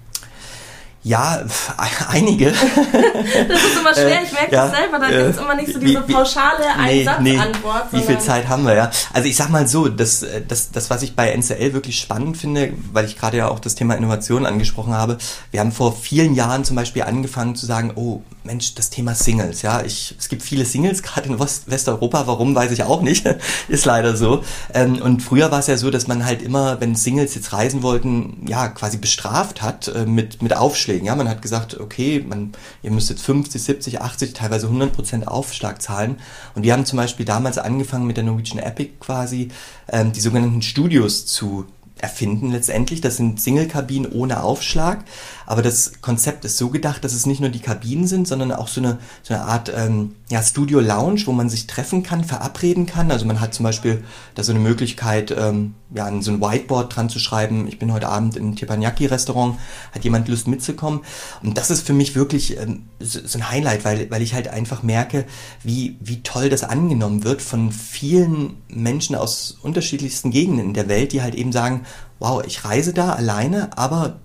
Ja, 1.05 1.45
einige. 2.09 2.51
das 2.51 3.63
ist 3.63 3.79
immer 3.79 3.93
schwer, 3.93 4.23
ich 4.23 4.33
merke 4.33 4.55
ja, 4.55 4.67
das 4.69 4.77
selber, 4.77 4.99
da 4.99 5.11
äh, 5.11 5.19
gibt 5.19 5.37
es 5.37 5.37
immer 5.37 5.55
nicht 5.55 5.73
so 5.75 5.79
diese 5.79 6.01
pauschale 6.01 6.65
Einsatzantwort. 6.79 7.93
Nee, 7.93 7.99
wie 7.99 8.03
viel 8.03 8.19
Zeit 8.21 8.49
haben 8.49 8.65
wir, 8.65 8.75
ja? 8.75 8.91
Also 9.13 9.29
ich 9.29 9.37
sag 9.37 9.51
mal 9.51 9.69
so, 9.69 9.89
das, 9.89 10.23
äh, 10.23 10.41
das, 10.49 10.71
das, 10.71 10.89
was 10.89 11.03
ich 11.03 11.15
bei 11.15 11.31
NCL 11.31 11.75
wirklich 11.75 12.01
spannend 12.01 12.39
finde, 12.39 12.73
weil 12.91 13.05
ich 13.05 13.19
gerade 13.19 13.37
ja 13.37 13.49
auch 13.49 13.61
das 13.61 13.75
Thema 13.75 13.97
Innovation 13.97 14.47
angesprochen 14.47 14.95
habe, 14.95 15.19
wir 15.51 15.61
haben 15.61 15.73
vor 15.73 15.95
vielen 15.95 16.35
Jahren 16.35 16.65
zum 16.65 16.77
Beispiel 16.77 17.03
angefangen 17.03 17.55
zu 17.55 17.67
sagen, 17.67 17.93
oh 17.97 18.23
Mensch, 18.43 18.75
das 18.75 18.89
Thema 18.89 19.15
Singles, 19.15 19.61
ja, 19.61 19.83
ich, 19.83 20.15
es 20.19 20.31
gibt 20.31 20.43
viele 20.43 20.65
Singles, 20.65 21.03
gerade 21.03 21.29
in 21.29 21.39
West 21.39 21.71
Westeuropa, 21.71 22.27
warum, 22.27 22.55
weiß 22.55 22.71
ich 22.73 22.83
auch 22.83 23.03
nicht, 23.03 23.27
ist 23.69 23.85
leider 23.85 24.17
so. 24.17 24.43
Ähm, 24.73 25.03
und 25.03 25.21
früher 25.23 25.51
war 25.51 25.59
es 25.59 25.67
ja 25.67 25.77
so, 25.77 25.91
dass 25.91 26.07
man 26.07 26.25
halt 26.25 26.41
immer, 26.41 26.81
wenn 26.81 26.95
Singles 26.95 27.35
jetzt 27.35 27.53
reisen 27.53 27.83
wollten, 27.83 28.47
ja, 28.49 28.69
quasi 28.69 28.97
bestraft 28.97 29.61
hat 29.61 29.89
äh, 29.89 30.07
mit, 30.07 30.41
mit 30.41 30.57
Aufschlägen 30.57 30.94
Aufschlägen. 30.95 31.07
Ja, 31.07 31.15
man 31.17 31.29
hat 31.29 31.43
gesagt, 31.43 31.81
okay, 31.81 32.25
man, 32.27 32.53
ihr 32.83 32.91
müsst 32.91 33.11
jetzt 33.11 33.23
50, 33.23 33.63
70, 33.63 34.01
80, 34.01 34.33
teilweise 34.33 34.67
100 34.67 34.93
Prozent 34.93 35.29
Aufschlag 35.29 35.83
zahlen. 35.83 36.17
Und 36.55 36.63
wir 36.63 36.73
haben 36.73 36.87
zum 36.87 36.97
Beispiel 36.97 37.27
damals 37.27 37.59
angefangen 37.59 38.07
mit 38.07 38.17
der 38.17 38.25
Norwegian 38.25 38.59
Epic 38.63 38.93
quasi 39.01 39.49
ähm, 39.89 40.13
die 40.13 40.21
sogenannten 40.21 40.63
Studios 40.63 41.27
zu 41.27 41.67
erfinden 41.99 42.51
letztendlich. 42.51 43.01
Das 43.01 43.17
sind 43.17 43.41
Single-Kabinen 43.41 44.13
ohne 44.13 44.43
Aufschlag. 44.43 45.05
Aber 45.47 45.63
das 45.63 46.01
Konzept 46.01 46.45
ist 46.45 46.59
so 46.59 46.69
gedacht, 46.71 47.05
dass 47.05 47.15
es 47.15 47.27
nicht 47.27 47.41
nur 47.41 47.51
die 47.51 47.61
Kabinen 47.61 48.07
sind, 48.07 48.29
sondern 48.29 48.53
auch 48.53 48.69
so 48.69 48.81
eine, 48.81 48.99
so 49.23 49.35
eine 49.35 49.45
Art 49.45 49.73
ähm, 49.75 50.15
ja, 50.31 50.43
Studio-Lounge, 50.43 51.27
wo 51.27 51.33
man 51.33 51.51
sich 51.51 51.67
treffen 51.67 52.03
kann, 52.03 52.25
verabreden 52.25 52.87
kann. 52.87 53.11
Also 53.11 53.27
man 53.27 53.41
hat 53.41 53.53
zum 53.53 53.65
Beispiel 53.65 54.03
da 54.35 54.43
so 54.43 54.53
eine 54.53 54.61
Möglichkeit, 54.61 55.35
ähm, 55.37 55.75
ja, 55.95 56.11
so 56.23 56.31
ein 56.31 56.41
Whiteboard 56.41 56.97
dran 56.97 57.11
zu 57.11 57.19
schreiben. 57.19 57.69
Ich 57.69 57.79
bin 57.79 57.93
heute 57.93 58.09
Abend 58.09 58.37
im 58.37 58.57
Teppanyaki-Restaurant, 58.57 59.59
hat 59.93 60.03
jemand 60.03 60.29
Lust 60.29 60.49
mitzukommen? 60.49 61.01
Und 61.43 61.59
das 61.59 61.71
ist 61.71 61.87
für 61.87 61.93
mich 61.93 62.15
wirklich 62.15 62.59
ähm, 62.59 62.85
so, 63.01 63.21
so 63.23 63.39
ein 63.39 63.51
Highlight, 63.51 63.85
weil, 63.85 64.11
weil 64.11 64.23
ich 64.23 64.33
halt 64.33 64.49
einfach 64.49 64.83
merke, 64.83 65.27
wie, 65.63 65.99
wie 66.01 66.23
toll 66.23 66.49
das 66.49 66.65
angenommen 66.65 67.23
wird 67.23 67.43
von 67.43 67.71
vielen 67.71 68.57
Menschen 68.69 69.17
aus 69.17 69.59
unterschiedlichsten 69.63 70.31
Gegenden 70.31 70.69
in 70.69 70.75
der 70.75 70.89
Welt, 70.89 71.13
die 71.13 71.21
halt 71.21 71.35
eben 71.35 71.53
sagen, 71.53 71.85
wow, 72.19 72.43
ich 72.47 72.65
reise 72.65 72.95
da 72.95 73.13
alleine, 73.13 73.77
aber 73.77 74.21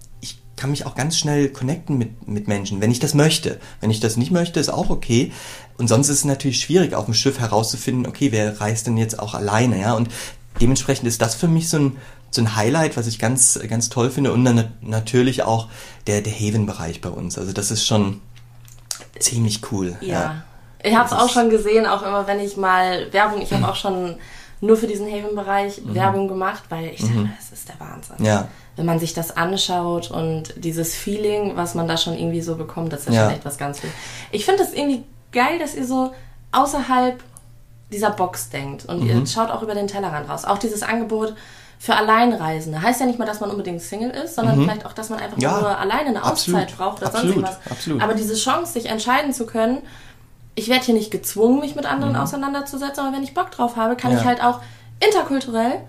kann 0.60 0.72
mich 0.72 0.86
auch 0.86 0.94
ganz 0.94 1.18
schnell 1.18 1.50
connecten 1.50 1.98
mit, 1.98 2.28
mit 2.28 2.50
Menschen, 2.50 2.82
wenn 2.82 2.92
ich 2.92 3.00
das 3.00 3.14
möchte. 3.14 3.60
Wenn 3.80 3.92
ich 3.92 4.02
das 4.02 4.18
nicht 4.18 4.32
möchte, 4.32 4.60
ist 4.60 4.70
auch 4.70 4.90
okay. 4.90 5.32
Und 5.80 5.88
sonst 5.88 6.10
ist 6.10 6.18
es 6.18 6.26
natürlich 6.26 6.60
schwierig, 6.62 6.94
auf 6.94 7.06
dem 7.06 7.14
Schiff 7.14 7.40
herauszufinden, 7.40 8.06
okay, 8.06 8.32
wer 8.32 8.60
reist 8.62 8.88
denn 8.88 8.98
jetzt 8.98 9.18
auch 9.20 9.34
alleine, 9.34 9.80
ja? 9.80 9.94
Und 9.94 10.10
dementsprechend 10.62 11.08
ist 11.08 11.22
das 11.22 11.36
für 11.36 11.48
mich 11.48 11.70
so 11.70 11.78
ein, 11.78 11.98
so 12.32 12.42
ein 12.42 12.56
Highlight, 12.56 12.98
was 12.98 13.08
ich 13.08 13.18
ganz, 13.18 13.60
ganz 13.68 13.90
toll 13.90 14.10
finde. 14.10 14.34
Und 14.34 14.46
dann 14.46 14.74
natürlich 14.82 15.44
auch 15.44 15.68
der, 16.06 16.22
der 16.22 16.34
Haven-Bereich 16.34 17.02
bei 17.02 17.10
uns. 17.10 17.38
Also 17.38 17.54
das 17.54 17.72
ist 17.72 17.86
schon 17.86 18.22
ziemlich 19.20 19.72
cool. 19.72 19.98
Ja. 20.02 20.08
ja. 20.08 20.44
Ich 20.84 20.96
habe 20.96 21.08
es 21.08 21.14
auch 21.14 21.30
schon 21.30 21.50
gesehen, 21.50 21.86
auch 21.86 22.04
immer 22.04 22.28
wenn 22.28 22.40
ich 22.40 22.56
mal 22.56 23.12
Werbung, 23.12 23.42
ich 23.42 23.52
habe 23.52 23.68
auch 23.68 23.76
schon 23.76 24.16
nur 24.62 24.78
für 24.78 24.88
diesen 24.88 25.08
Haven-Bereich 25.08 25.82
mhm. 25.84 25.96
Werbung 25.96 26.28
gemacht, 26.28 26.64
weil 26.70 26.92
ich 26.94 27.02
mhm. 27.02 27.08
sage, 27.08 27.30
es 27.40 27.52
ist 27.52 27.70
der 27.70 27.80
Wahnsinn. 27.80 28.26
Ja 28.26 28.48
wenn 28.80 28.86
man 28.86 29.00
sich 29.00 29.14
das 29.14 29.36
anschaut 29.36 30.10
und 30.10 30.54
dieses 30.56 30.96
Feeling, 30.96 31.58
was 31.58 31.76
man 31.76 31.90
da 31.90 31.98
schon 31.98 32.18
irgendwie 32.18 32.40
so 32.40 32.56
bekommt, 32.56 32.94
das 32.94 33.02
ist 33.02 33.14
ja, 33.14 33.26
schon 33.26 33.34
echt 33.34 33.44
was 33.44 33.58
ganz 33.58 33.82
viel. 33.82 33.90
Ich 34.32 34.46
finde 34.46 34.64
das 34.64 34.72
irgendwie 34.72 35.04
geil, 35.32 35.60
dass 35.60 35.76
ihr 35.76 35.86
so 35.86 36.14
außerhalb 36.52 37.22
dieser 37.92 38.12
Box 38.12 38.50
denkt 38.50 38.86
und 38.86 39.02
mhm. 39.02 39.10
ihr 39.10 39.28
schaut 39.28 39.50
auch 39.50 39.64
über 39.64 39.74
den 39.74 39.88
Tellerrand 39.88 40.30
raus. 40.30 40.46
Auch 40.46 40.58
dieses 40.58 40.84
Angebot 40.84 41.34
für 41.80 41.96
Alleinreisende. 41.96 42.82
Heißt 42.82 43.00
ja 43.00 43.06
nicht 43.06 43.20
mal, 43.20 43.26
dass 43.26 43.40
man 43.40 43.50
unbedingt 43.50 43.82
Single 43.82 44.12
ist, 44.12 44.36
sondern 44.36 44.58
mhm. 44.58 44.64
vielleicht 44.64 44.86
auch, 44.86 44.94
dass 44.94 45.10
man 45.10 45.20
einfach 45.20 45.38
ja, 45.38 45.60
nur 45.60 45.78
alleine 45.78 46.10
eine 46.10 46.24
Auszeit 46.24 46.64
absolut, 46.64 46.78
braucht 46.78 46.98
oder 46.98 47.08
absolut, 47.08 47.36
sonst 47.36 47.48
irgendwas. 47.48 47.72
Absolut. 47.72 48.02
Aber 48.02 48.14
diese 48.14 48.36
Chance, 48.36 48.74
sich 48.74 48.88
entscheiden 48.88 49.34
zu 49.34 49.46
können, 49.46 49.80
ich 50.56 50.68
werde 50.68 50.84
hier 50.84 50.94
nicht 50.94 51.10
gezwungen, 51.10 51.62
mich 51.62 51.76
mit 51.76 51.86
anderen 51.86 52.14
mhm. 52.14 52.20
auseinanderzusetzen, 52.20 53.06
aber 53.06 53.16
wenn 53.16 53.24
ich 53.24 53.34
Bock 53.34 53.52
drauf 53.52 53.78
habe, 53.78 53.96
kann 53.96 54.12
ja. 54.12 54.20
ich 54.20 54.26
halt 54.26 54.44
auch 54.44 54.60
interkulturell 55.00 55.82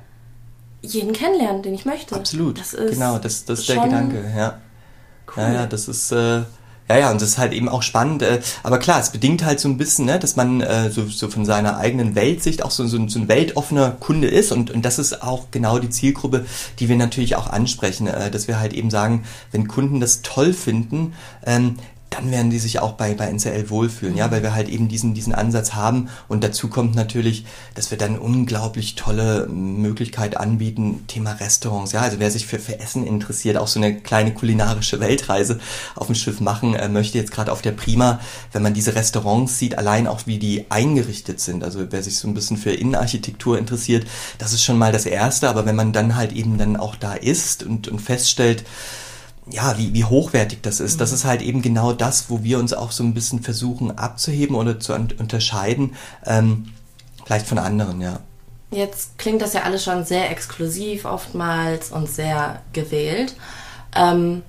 jeden 0.80 1.12
kennenlernen, 1.12 1.62
den 1.62 1.74
ich 1.74 1.84
möchte. 1.84 2.14
Absolut. 2.14 2.58
Das 2.58 2.72
ist 2.72 2.92
genau, 2.92 3.18
das, 3.18 3.44
das 3.44 3.60
ist 3.60 3.68
der 3.68 3.82
Gedanke, 3.82 4.32
ja. 4.36 4.58
Cool. 5.26 5.42
Ja, 5.42 5.52
ja, 5.52 5.66
das 5.66 5.88
ist, 5.88 6.12
äh, 6.12 6.42
ja, 6.90 6.98
ja, 6.98 7.10
und 7.12 7.20
das 7.20 7.28
ist 7.28 7.38
halt 7.38 7.52
eben 7.52 7.68
auch 7.68 7.82
spannend. 7.82 8.22
Äh, 8.22 8.40
aber 8.64 8.80
klar, 8.80 8.98
es 8.98 9.10
bedingt 9.10 9.44
halt 9.44 9.60
so 9.60 9.68
ein 9.68 9.78
bisschen, 9.78 10.06
ne, 10.06 10.18
dass 10.18 10.34
man 10.34 10.60
äh, 10.60 10.90
so, 10.90 11.06
so 11.06 11.28
von 11.28 11.44
seiner 11.44 11.76
eigenen 11.76 12.16
Weltsicht 12.16 12.64
auch 12.64 12.72
so, 12.72 12.84
so, 12.88 13.06
so 13.06 13.20
ein 13.20 13.28
weltoffener 13.28 13.92
Kunde 13.92 14.26
ist. 14.26 14.50
Und, 14.50 14.72
und 14.72 14.84
das 14.84 14.98
ist 14.98 15.22
auch 15.22 15.52
genau 15.52 15.78
die 15.78 15.88
Zielgruppe, 15.88 16.46
die 16.80 16.88
wir 16.88 16.96
natürlich 16.96 17.36
auch 17.36 17.46
ansprechen. 17.46 18.08
Äh, 18.08 18.32
dass 18.32 18.48
wir 18.48 18.58
halt 18.58 18.72
eben 18.72 18.90
sagen, 18.90 19.22
wenn 19.52 19.68
Kunden 19.68 20.00
das 20.00 20.22
toll 20.22 20.52
finden, 20.52 21.14
ähm, 21.46 21.76
dann 22.10 22.30
werden 22.32 22.50
die 22.50 22.58
sich 22.58 22.80
auch 22.80 22.92
bei, 22.92 23.14
bei 23.14 23.26
NCL 23.26 23.70
wohlfühlen, 23.70 24.16
ja, 24.16 24.30
weil 24.32 24.42
wir 24.42 24.52
halt 24.52 24.68
eben 24.68 24.88
diesen, 24.88 25.14
diesen 25.14 25.32
Ansatz 25.32 25.74
haben. 25.74 26.08
Und 26.26 26.42
dazu 26.42 26.68
kommt 26.68 26.96
natürlich, 26.96 27.44
dass 27.74 27.92
wir 27.92 27.98
dann 27.98 28.18
unglaublich 28.18 28.96
tolle 28.96 29.46
Möglichkeit 29.46 30.36
anbieten, 30.36 31.04
Thema 31.06 31.32
Restaurants, 31.32 31.92
ja, 31.92 32.00
also 32.00 32.18
wer 32.18 32.30
sich 32.30 32.46
für, 32.46 32.58
für 32.58 32.80
Essen 32.80 33.06
interessiert, 33.06 33.56
auch 33.56 33.68
so 33.68 33.78
eine 33.78 33.94
kleine 33.94 34.34
kulinarische 34.34 34.98
Weltreise 34.98 35.60
auf 35.94 36.06
dem 36.06 36.16
Schiff 36.16 36.40
machen 36.40 36.74
äh, 36.74 36.88
möchte, 36.88 37.16
jetzt 37.16 37.30
gerade 37.30 37.52
auf 37.52 37.62
der 37.62 37.72
Prima, 37.72 38.18
wenn 38.52 38.62
man 38.62 38.74
diese 38.74 38.96
Restaurants 38.96 39.58
sieht, 39.58 39.78
allein 39.78 40.08
auch 40.08 40.26
wie 40.26 40.40
die 40.40 40.66
eingerichtet 40.68 41.38
sind, 41.38 41.62
also 41.62 41.80
wer 41.90 42.02
sich 42.02 42.18
so 42.18 42.26
ein 42.26 42.34
bisschen 42.34 42.56
für 42.56 42.72
Innenarchitektur 42.72 43.56
interessiert, 43.56 44.06
das 44.38 44.52
ist 44.52 44.64
schon 44.64 44.78
mal 44.78 44.90
das 44.90 45.06
Erste, 45.06 45.48
aber 45.48 45.64
wenn 45.64 45.76
man 45.76 45.92
dann 45.92 46.16
halt 46.16 46.32
eben 46.32 46.58
dann 46.58 46.76
auch 46.76 46.96
da 46.96 47.14
ist 47.14 47.62
und, 47.62 47.86
und 47.86 48.00
feststellt, 48.00 48.64
ja, 49.50 49.76
wie, 49.78 49.94
wie 49.94 50.04
hochwertig 50.04 50.60
das 50.62 50.80
ist. 50.80 50.94
Mhm. 50.94 50.98
Das 50.98 51.12
ist 51.12 51.24
halt 51.24 51.42
eben 51.42 51.62
genau 51.62 51.92
das, 51.92 52.30
wo 52.30 52.42
wir 52.42 52.58
uns 52.58 52.72
auch 52.72 52.92
so 52.92 53.02
ein 53.02 53.14
bisschen 53.14 53.42
versuchen 53.42 53.98
abzuheben 53.98 54.56
oder 54.56 54.80
zu 54.80 54.94
unterscheiden, 54.94 55.94
ähm, 56.24 56.72
vielleicht 57.24 57.46
von 57.46 57.58
anderen, 57.58 58.00
ja. 58.00 58.20
Jetzt 58.70 59.18
klingt 59.18 59.42
das 59.42 59.52
ja 59.52 59.62
alles 59.62 59.82
schon 59.82 60.04
sehr 60.04 60.30
exklusiv 60.30 61.04
oftmals 61.04 61.90
und 61.90 62.08
sehr 62.08 62.62
gewählt. 62.72 63.34
Ähm, 63.96 64.42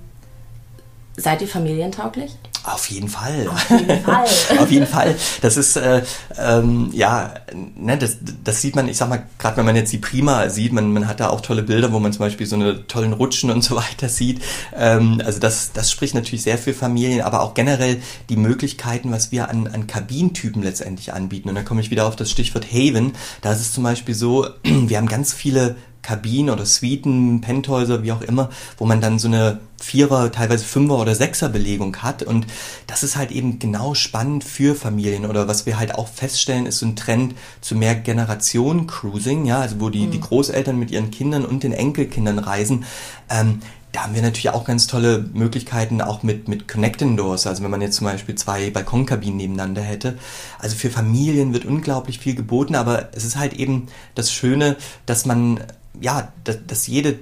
seid 1.16 1.42
ihr 1.42 1.48
familientauglich? 1.48 2.36
Auf 2.64 2.88
jeden 2.90 3.08
Fall. 3.08 3.48
Auf 3.48 3.70
jeden 3.70 4.04
Fall. 4.04 4.24
Auf 4.58 4.70
jeden 4.70 4.86
Fall. 4.86 5.16
Das 5.40 5.56
ist, 5.56 5.76
äh, 5.76 6.02
ähm, 6.38 6.90
ja, 6.92 7.34
ne, 7.76 7.98
das, 7.98 8.18
das 8.44 8.60
sieht 8.60 8.76
man, 8.76 8.86
ich 8.88 8.96
sag 8.96 9.08
mal, 9.08 9.24
gerade 9.38 9.56
wenn 9.56 9.64
man 9.64 9.74
jetzt 9.74 9.92
die 9.92 9.98
Prima 9.98 10.48
sieht, 10.48 10.72
man, 10.72 10.92
man 10.92 11.08
hat 11.08 11.18
da 11.18 11.30
auch 11.30 11.40
tolle 11.40 11.64
Bilder, 11.64 11.92
wo 11.92 11.98
man 11.98 12.12
zum 12.12 12.20
Beispiel 12.20 12.46
so 12.46 12.54
eine 12.54 12.86
tollen 12.86 13.12
Rutschen 13.12 13.50
und 13.50 13.62
so 13.62 13.76
weiter 13.76 14.08
sieht. 14.08 14.42
Ähm, 14.76 15.20
also 15.24 15.40
das, 15.40 15.72
das 15.72 15.90
spricht 15.90 16.14
natürlich 16.14 16.42
sehr 16.42 16.56
für 16.56 16.72
Familien, 16.72 17.22
aber 17.22 17.42
auch 17.42 17.54
generell 17.54 18.00
die 18.28 18.36
Möglichkeiten, 18.36 19.10
was 19.10 19.32
wir 19.32 19.48
an, 19.48 19.66
an 19.66 19.88
Kabintypen 19.88 20.62
letztendlich 20.62 21.12
anbieten. 21.12 21.48
Und 21.48 21.56
da 21.56 21.62
komme 21.62 21.80
ich 21.80 21.90
wieder 21.90 22.06
auf 22.06 22.14
das 22.14 22.30
Stichwort 22.30 22.66
Haven. 22.72 23.12
Da 23.40 23.52
ist 23.52 23.60
es 23.60 23.72
zum 23.72 23.82
Beispiel 23.82 24.14
so, 24.14 24.48
wir 24.62 24.98
haben 24.98 25.08
ganz 25.08 25.32
viele 25.32 25.74
Kabinen 26.02 26.50
oder 26.50 26.66
Suiten, 26.66 27.40
Penthäuser, 27.40 28.02
wie 28.02 28.12
auch 28.12 28.22
immer, 28.22 28.50
wo 28.76 28.84
man 28.84 29.00
dann 29.00 29.18
so 29.18 29.28
eine 29.28 29.60
Vierer, 29.80 30.30
teilweise 30.30 30.64
Fünfer 30.64 30.98
oder 30.98 31.14
Sechser 31.14 31.48
Belegung 31.48 31.96
hat. 31.96 32.22
Und 32.22 32.46
das 32.86 33.02
ist 33.02 33.16
halt 33.16 33.30
eben 33.30 33.58
genau 33.58 33.94
spannend 33.94 34.44
für 34.44 34.74
Familien. 34.74 35.26
Oder 35.26 35.48
was 35.48 35.66
wir 35.66 35.78
halt 35.78 35.94
auch 35.94 36.08
feststellen, 36.08 36.66
ist 36.66 36.78
so 36.78 36.86
ein 36.86 36.96
Trend 36.96 37.34
zu 37.60 37.74
mehr 37.74 37.94
Generation 37.94 38.86
Cruising, 38.86 39.44
ja, 39.46 39.60
also 39.60 39.80
wo 39.80 39.90
die, 39.90 40.06
mhm. 40.06 40.10
die 40.10 40.20
Großeltern 40.20 40.78
mit 40.78 40.90
ihren 40.90 41.10
Kindern 41.10 41.44
und 41.44 41.62
den 41.62 41.72
Enkelkindern 41.72 42.38
reisen. 42.38 42.84
Ähm, 43.30 43.60
da 43.92 44.04
haben 44.04 44.14
wir 44.14 44.22
natürlich 44.22 44.48
auch 44.50 44.64
ganz 44.64 44.86
tolle 44.86 45.28
Möglichkeiten, 45.34 46.00
auch 46.00 46.22
mit, 46.22 46.48
mit 46.48 46.66
Connecting 46.66 47.16
Doors. 47.16 47.46
Also 47.46 47.62
wenn 47.62 47.70
man 47.70 47.82
jetzt 47.82 47.96
zum 47.96 48.06
Beispiel 48.06 48.34
zwei 48.34 48.70
Balkonkabinen 48.70 49.36
nebeneinander 49.36 49.82
hätte. 49.82 50.18
Also 50.58 50.76
für 50.76 50.88
Familien 50.88 51.52
wird 51.52 51.66
unglaublich 51.66 52.18
viel 52.18 52.34
geboten, 52.34 52.74
aber 52.74 53.10
es 53.12 53.24
ist 53.24 53.36
halt 53.36 53.52
eben 53.52 53.88
das 54.14 54.32
Schöne, 54.32 54.76
dass 55.04 55.26
man, 55.26 55.60
ja, 56.00 56.32
dass, 56.44 56.58
dass 56.66 56.86
jede 56.86 57.18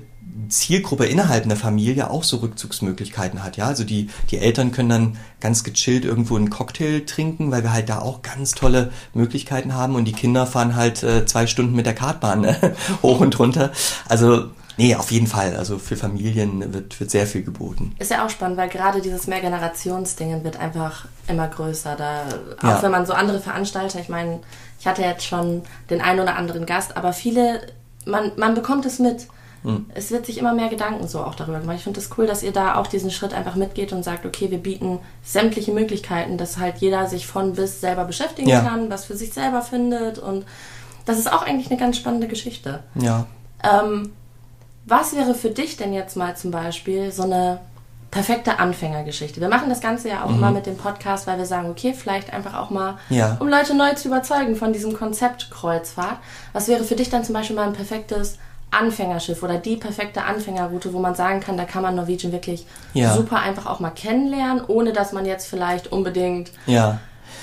Zielgruppe 0.49 1.07
innerhalb 1.07 1.45
einer 1.45 1.57
Familie 1.57 2.11
auch 2.11 2.25
so 2.25 2.39
Rückzugsmöglichkeiten 2.39 3.43
hat. 3.43 3.57
Ja, 3.57 3.67
also 3.67 3.85
die, 3.85 4.11
die 4.31 4.39
Eltern 4.39 4.73
können 4.73 4.89
dann 4.89 5.19
ganz 5.41 5.65
gechillt 5.65 6.05
irgendwo 6.05 6.37
einen 6.37 6.51
Cocktail 6.51 7.01
trinken, 7.07 7.51
weil 7.51 7.63
wir 7.63 7.73
halt 7.73 7.89
da 7.89 8.01
auch 8.01 8.23
ganz 8.23 8.53
tolle 8.53 8.91
Möglichkeiten 9.15 9.75
haben 9.75 9.95
und 9.95 10.05
die 10.05 10.13
Kinder 10.13 10.47
fahren 10.47 10.77
halt 10.77 11.03
äh, 11.03 11.27
zwei 11.27 11.47
Stunden 11.47 11.75
mit 11.75 11.87
der 11.87 11.95
Kartbahn 11.95 12.45
äh, 12.45 12.75
hoch 13.03 13.21
und 13.21 13.39
runter. 13.39 13.73
Also 14.09 14.51
Nee, 14.77 14.95
auf 14.95 15.11
jeden 15.11 15.27
Fall. 15.27 15.57
Also 15.57 15.79
für 15.79 15.95
Familien 15.95 16.73
wird, 16.73 16.99
wird 17.01 17.11
sehr 17.11 17.27
viel 17.27 17.43
geboten. 17.43 17.95
Ist 17.99 18.11
ja 18.11 18.25
auch 18.25 18.31
spannend, 18.31 18.57
weil 18.57 18.71
gerade 18.71 19.03
dieses 19.03 19.27
Mehrgenerationsdingen 19.27 20.43
wird 20.43 20.59
einfach 20.59 21.05
immer 21.29 21.49
größer. 21.49 21.97
Da, 21.97 22.23
auch 22.57 22.63
ja. 22.63 22.83
wenn 22.83 22.91
man 22.91 23.05
so 23.05 23.13
andere 23.13 23.41
Veranstalter, 23.41 24.01
ich 24.01 24.09
meine, 24.09 24.41
ich 24.79 24.87
hatte 24.87 25.03
jetzt 25.03 25.27
schon 25.27 25.65
den 25.91 26.01
einen 26.01 26.21
oder 26.21 26.35
anderen 26.37 26.65
Gast, 26.65 26.97
aber 26.97 27.13
viele, 27.13 27.61
man, 28.11 28.33
man 28.37 28.55
bekommt 28.55 28.87
es 28.87 28.99
mit. 28.99 29.29
Hm. 29.63 29.87
Es 29.95 30.11
wird 30.11 30.25
sich 30.25 30.39
immer 30.39 30.55
mehr 30.55 30.69
Gedanken 30.69 31.07
so 31.07 31.21
auch 31.21 31.35
darüber 31.35 31.61
gemacht. 31.61 31.77
Ich 31.77 31.85
finde 31.85 32.01
es 32.01 32.09
das 32.09 32.19
cool, 32.19 32.27
dass 32.27 32.43
ihr 32.43 32.53
da 32.53 32.77
auch 32.77 32.87
diesen 32.87 33.11
Schritt 33.11 33.35
einfach 33.35 33.57
mitgeht 33.57 33.93
und 33.93 34.03
sagt, 34.03 34.25
okay, 34.25 34.51
wir 34.51 34.59
bieten 34.59 34.99
sämtliche 35.23 35.73
Möglichkeiten, 35.73 36.39
dass 36.39 36.59
halt 36.59 36.79
jeder 36.79 37.07
sich 37.07 37.27
von 37.27 37.55
bis 37.55 37.81
selber 37.81 38.05
beschäftigen 38.05 38.49
ja. 38.49 38.63
kann, 38.63 38.91
was 38.91 39.05
für 39.05 39.17
sich 39.17 39.33
selber 39.33 39.61
findet 39.63 40.19
und 40.19 40.47
das 41.05 41.19
ist 41.19 41.33
auch 41.33 41.43
eigentlich 41.43 41.71
eine 41.71 41.79
ganz 41.79 41.97
spannende 41.97 42.29
Geschichte. 42.29 42.83
Ja. 42.95 43.27
Ähm, 43.63 44.13
was 44.87 45.15
wäre 45.15 45.35
für 45.35 45.51
dich 45.51 45.77
denn 45.77 45.93
jetzt 45.93 46.17
mal 46.17 46.37
zum 46.37 46.51
Beispiel 46.51 47.13
so 47.13 47.23
eine 47.25 47.61
perfekte 48.11 48.59
Anfängergeschichte? 48.59 49.41
Wir 49.41 49.49
machen 49.49 49.69
das 49.69 49.81
Ganze 49.81 50.09
ja 50.09 50.25
auch 50.25 50.31
mhm. 50.31 50.37
immer 50.37 50.51
mit 50.51 50.67
dem 50.67 50.77
Podcast, 50.77 51.27
weil 51.27 51.39
wir 51.39 51.47
sagen, 51.47 51.71
okay, 51.71 51.95
vielleicht 51.95 52.33
einfach 52.33 52.55
auch 52.55 52.71
mal, 52.71 52.99
ja. 53.09 53.37
um 53.41 53.49
Leute 53.49 53.75
neu 53.75 53.95
zu 53.95 54.09
überzeugen 54.09 54.57
von 54.57 54.73
diesem 54.73 54.95
Konzept 54.95 55.51
Kreuzfahrt. 55.51 56.19
Was 56.53 56.69
wäre 56.69 56.85
für 56.85 56.97
dich 56.97 57.11
dann 57.11 57.25
zum 57.25 57.35
Beispiel 57.35 57.57
mal 57.57 57.67
ein 57.67 57.73
perfektes 57.73 58.39
Anfängerschiff 58.71 59.43
oder 59.43 59.59
die 59.59 59.77
perfekte 59.77 60.25
Anfängerroute, 60.25 60.93
wo 60.93 61.01
man 61.01 61.15
sagen 61.15 61.41
kann, 61.41 61.57
da 61.57 61.65
kann 61.65 61.83
man 61.83 61.97
Norwegian 61.97 62.33
wirklich 62.33 62.67
ja. 62.95 63.15
super 63.15 63.41
einfach 63.41 63.67
auch 63.67 63.81
mal 63.81 63.91
kennenlernen, 63.91 64.63
ohne 64.67 64.93
dass 64.93 65.13
man 65.13 65.27
jetzt 65.27 65.49
vielleicht 65.49 65.91
unbedingt 65.91 66.53
ja. 66.67 67.01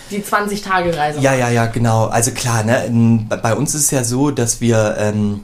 die 0.10 0.22
20-Tage-Reise 0.22 1.18
macht? 1.18 1.24
Ja, 1.24 1.36
ja, 1.36 1.50
ja, 1.50 1.66
genau. 1.66 2.06
Also 2.06 2.32
klar, 2.32 2.64
ne, 2.64 3.28
bei 3.42 3.56
uns 3.56 3.76
ist 3.76 3.84
es 3.84 3.92
ja 3.92 4.04
so, 4.04 4.32
dass 4.32 4.62
wir 4.62 4.96
ähm, 5.00 5.44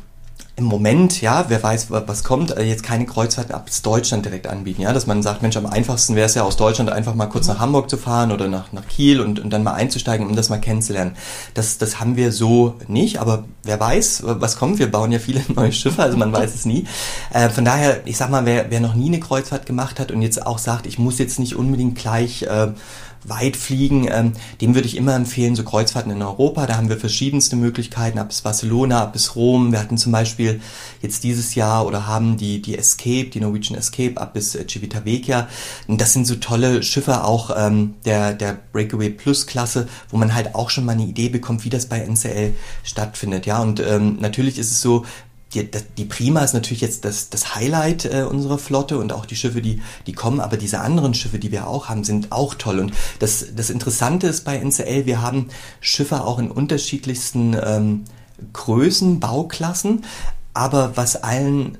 im 0.55 0.65
Moment, 0.65 1.19
ja, 1.19 1.45
wer 1.47 1.63
weiß, 1.63 1.87
was 1.89 2.23
kommt, 2.23 2.55
äh, 2.55 2.61
jetzt 2.61 2.83
keine 2.83 3.07
Kreuzfahrten 3.07 3.55
ab 3.55 3.69
Deutschland 3.81 4.25
direkt 4.25 4.45
anbieten, 4.45 4.83
ja, 4.83 4.93
dass 4.93 5.07
man 5.07 5.23
sagt, 5.23 5.41
Mensch, 5.41 5.57
am 5.57 5.65
einfachsten 5.65 6.15
wäre 6.15 6.27
es 6.27 6.35
ja 6.35 6.43
aus 6.43 6.57
Deutschland 6.57 6.91
einfach 6.91 7.15
mal 7.15 7.25
kurz 7.25 7.47
nach 7.47 7.59
Hamburg 7.59 7.89
zu 7.89 7.97
fahren 7.97 8.31
oder 8.31 8.47
nach, 8.47 8.71
nach 8.71 8.87
Kiel 8.87 9.19
und, 9.19 9.39
und 9.39 9.49
dann 9.49 9.63
mal 9.63 9.73
einzusteigen, 9.73 10.27
um 10.27 10.35
das 10.35 10.49
mal 10.49 10.59
kennenzulernen. 10.59 11.15
Das, 11.55 11.79
das 11.79 11.99
haben 11.99 12.17
wir 12.17 12.31
so 12.31 12.75
nicht, 12.87 13.19
aber 13.19 13.45
wer 13.63 13.79
weiß, 13.79 14.23
was 14.25 14.57
kommt, 14.57 14.77
wir 14.77 14.91
bauen 14.91 15.11
ja 15.11 15.17
viele 15.17 15.41
neue 15.55 15.71
Schiffe, 15.71 16.03
also 16.03 16.17
man 16.17 16.31
weiß 16.31 16.53
es 16.53 16.65
nie. 16.65 16.85
Äh, 17.33 17.49
von 17.49 17.65
daher, 17.65 18.05
ich 18.05 18.17
sag 18.17 18.29
mal, 18.29 18.45
wer, 18.45 18.69
wer 18.69 18.79
noch 18.79 18.93
nie 18.93 19.07
eine 19.07 19.19
Kreuzfahrt 19.19 19.65
gemacht 19.65 19.99
hat 19.99 20.11
und 20.11 20.21
jetzt 20.21 20.45
auch 20.45 20.59
sagt, 20.59 20.85
ich 20.85 20.99
muss 20.99 21.17
jetzt 21.17 21.39
nicht 21.39 21.55
unbedingt 21.55 21.95
gleich 21.97 22.43
äh, 22.43 22.67
weit 23.25 23.55
fliegen, 23.57 24.07
ähm, 24.11 24.33
dem 24.61 24.75
würde 24.75 24.87
ich 24.87 24.97
immer 24.97 25.15
empfehlen, 25.15 25.55
so 25.55 25.63
Kreuzfahrten 25.63 26.11
in 26.11 26.21
Europa. 26.21 26.65
Da 26.65 26.77
haben 26.77 26.89
wir 26.89 26.97
verschiedenste 26.97 27.55
Möglichkeiten, 27.55 28.19
ab 28.19 28.29
bis 28.29 28.41
Barcelona, 28.41 29.03
ab 29.03 29.13
bis 29.13 29.35
Rom. 29.35 29.71
Wir 29.71 29.79
hatten 29.79 29.97
zum 29.97 30.11
Beispiel 30.11 30.61
jetzt 31.01 31.23
dieses 31.23 31.55
Jahr 31.55 31.85
oder 31.85 32.07
haben 32.07 32.37
die, 32.37 32.61
die 32.61 32.77
Escape, 32.77 33.25
die 33.25 33.39
Norwegian 33.39 33.77
Escape, 33.77 34.19
ab 34.19 34.33
bis 34.33 34.55
äh, 34.55 34.65
Civitavecchia. 34.67 35.47
Und 35.87 36.01
das 36.01 36.13
sind 36.13 36.25
so 36.25 36.35
tolle 36.35 36.83
Schiffe 36.83 37.23
auch 37.23 37.51
ähm, 37.55 37.95
der, 38.05 38.33
der 38.33 38.57
Breakaway 38.71 39.09
Plus 39.09 39.47
Klasse, 39.47 39.87
wo 40.09 40.17
man 40.17 40.33
halt 40.33 40.55
auch 40.55 40.69
schon 40.69 40.85
mal 40.85 40.93
eine 40.93 41.03
Idee 41.03 41.29
bekommt, 41.29 41.65
wie 41.65 41.69
das 41.69 41.87
bei 41.87 41.99
NCL 41.99 42.53
stattfindet. 42.83 43.45
Ja, 43.45 43.61
und 43.61 43.79
ähm, 43.79 44.17
natürlich 44.19 44.57
ist 44.57 44.71
es 44.71 44.81
so, 44.81 45.05
die, 45.53 45.69
die 45.97 46.05
Prima 46.05 46.41
ist 46.41 46.53
natürlich 46.53 46.81
jetzt 46.81 47.05
das, 47.05 47.29
das 47.29 47.55
Highlight 47.55 48.05
äh, 48.05 48.25
unserer 48.29 48.57
Flotte 48.57 48.97
und 48.97 49.13
auch 49.13 49.25
die 49.25 49.35
Schiffe, 49.35 49.61
die, 49.61 49.81
die 50.07 50.13
kommen, 50.13 50.39
aber 50.39 50.57
diese 50.57 50.79
anderen 50.79 51.13
Schiffe, 51.13 51.39
die 51.39 51.51
wir 51.51 51.67
auch 51.67 51.89
haben, 51.89 52.03
sind 52.03 52.31
auch 52.31 52.55
toll. 52.55 52.79
Und 52.79 52.93
das, 53.19 53.45
das 53.55 53.69
Interessante 53.69 54.27
ist 54.27 54.43
bei 54.45 54.57
NCL, 54.57 55.05
wir 55.05 55.21
haben 55.21 55.49
Schiffe 55.79 56.23
auch 56.23 56.39
in 56.39 56.51
unterschiedlichsten 56.51 57.55
ähm, 57.63 58.03
Größen, 58.51 59.19
Bauklassen, 59.19 60.03
aber 60.53 60.97
was 60.97 61.15
allen 61.23 61.77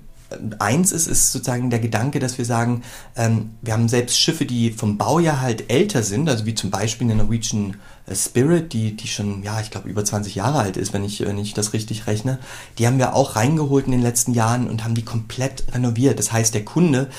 eins 0.60 0.92
ist, 0.92 1.08
ist 1.08 1.32
sozusagen 1.32 1.70
der 1.70 1.80
Gedanke, 1.80 2.20
dass 2.20 2.38
wir 2.38 2.46
sagen, 2.46 2.84
ähm, 3.16 3.52
wir 3.62 3.74
haben 3.74 3.88
selbst 3.88 4.20
Schiffe, 4.20 4.46
die 4.46 4.72
vom 4.72 4.98
Baujahr 4.98 5.42
halt 5.42 5.72
älter 5.72 6.04
sind, 6.04 6.30
also 6.30 6.46
wie 6.46 6.56
zum 6.56 6.70
Beispiel 6.70 7.10
eine 7.10 7.24
Norwegian 7.24 7.78
äh, 8.06 8.16
Spirit, 8.16 8.74
die, 8.74 8.96
die 8.96 9.08
schon, 9.08 9.44
ja, 9.44 9.60
ich 9.62 9.72
glaube, 9.72 9.90
über 9.90 10.04
20 10.04 10.36
Jahre 10.36 10.60
alt 10.60 10.78
ist, 10.78 10.94
wenn 10.94 11.04
ich, 11.04 11.22
wenn 11.22 11.38
ich 11.38 11.54
das 11.54 11.74
richtig 11.74 12.08
rechne, 12.08 12.40
die 12.78 12.88
haben 12.88 12.98
wir 12.98 13.16
auch 13.16 13.36
reingeholt 13.36 13.86
in 13.86 13.92
den 13.92 14.02
letzten 14.02 14.34
Jahren 14.34 14.70
und 14.70 14.84
haben 14.84 14.96
die 14.96 15.06
komplett 15.06 15.64
renoviert. 15.74 16.20
Das 16.20 16.32
heißt, 16.32 16.54
der 16.54 16.66
Kunde 16.66 17.10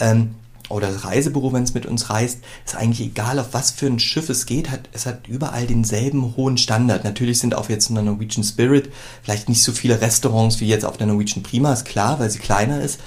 ähm, 0.00 0.34
oder 0.70 0.90
das 0.90 1.04
Reisebüro, 1.04 1.52
wenn 1.52 1.62
es 1.62 1.74
mit 1.74 1.86
uns 1.86 2.10
reist, 2.10 2.38
ist 2.64 2.76
eigentlich 2.76 3.06
egal, 3.06 3.38
auf 3.38 3.48
was 3.52 3.70
für 3.70 3.86
ein 3.86 3.98
Schiff 3.98 4.28
es 4.30 4.46
geht, 4.46 4.70
hat, 4.70 4.88
es 4.92 5.06
hat 5.06 5.28
überall 5.28 5.66
denselben 5.66 6.36
hohen 6.36 6.56
Standard. 6.56 7.04
Natürlich 7.04 7.38
sind 7.38 7.54
auf 7.54 7.68
jetzt 7.68 7.90
in 7.90 7.94
der 7.94 8.04
Norwegian 8.04 8.44
Spirit 8.44 8.90
vielleicht 9.22 9.48
nicht 9.48 9.62
so 9.62 9.72
viele 9.72 10.00
Restaurants 10.00 10.60
wie 10.60 10.68
jetzt 10.68 10.84
auf 10.84 10.96
der 10.96 11.06
Norwegian 11.06 11.42
Prima, 11.42 11.72
ist 11.72 11.84
klar, 11.84 12.18
weil 12.18 12.30
sie 12.30 12.38
kleiner 12.38 12.80
ist. 12.80 12.98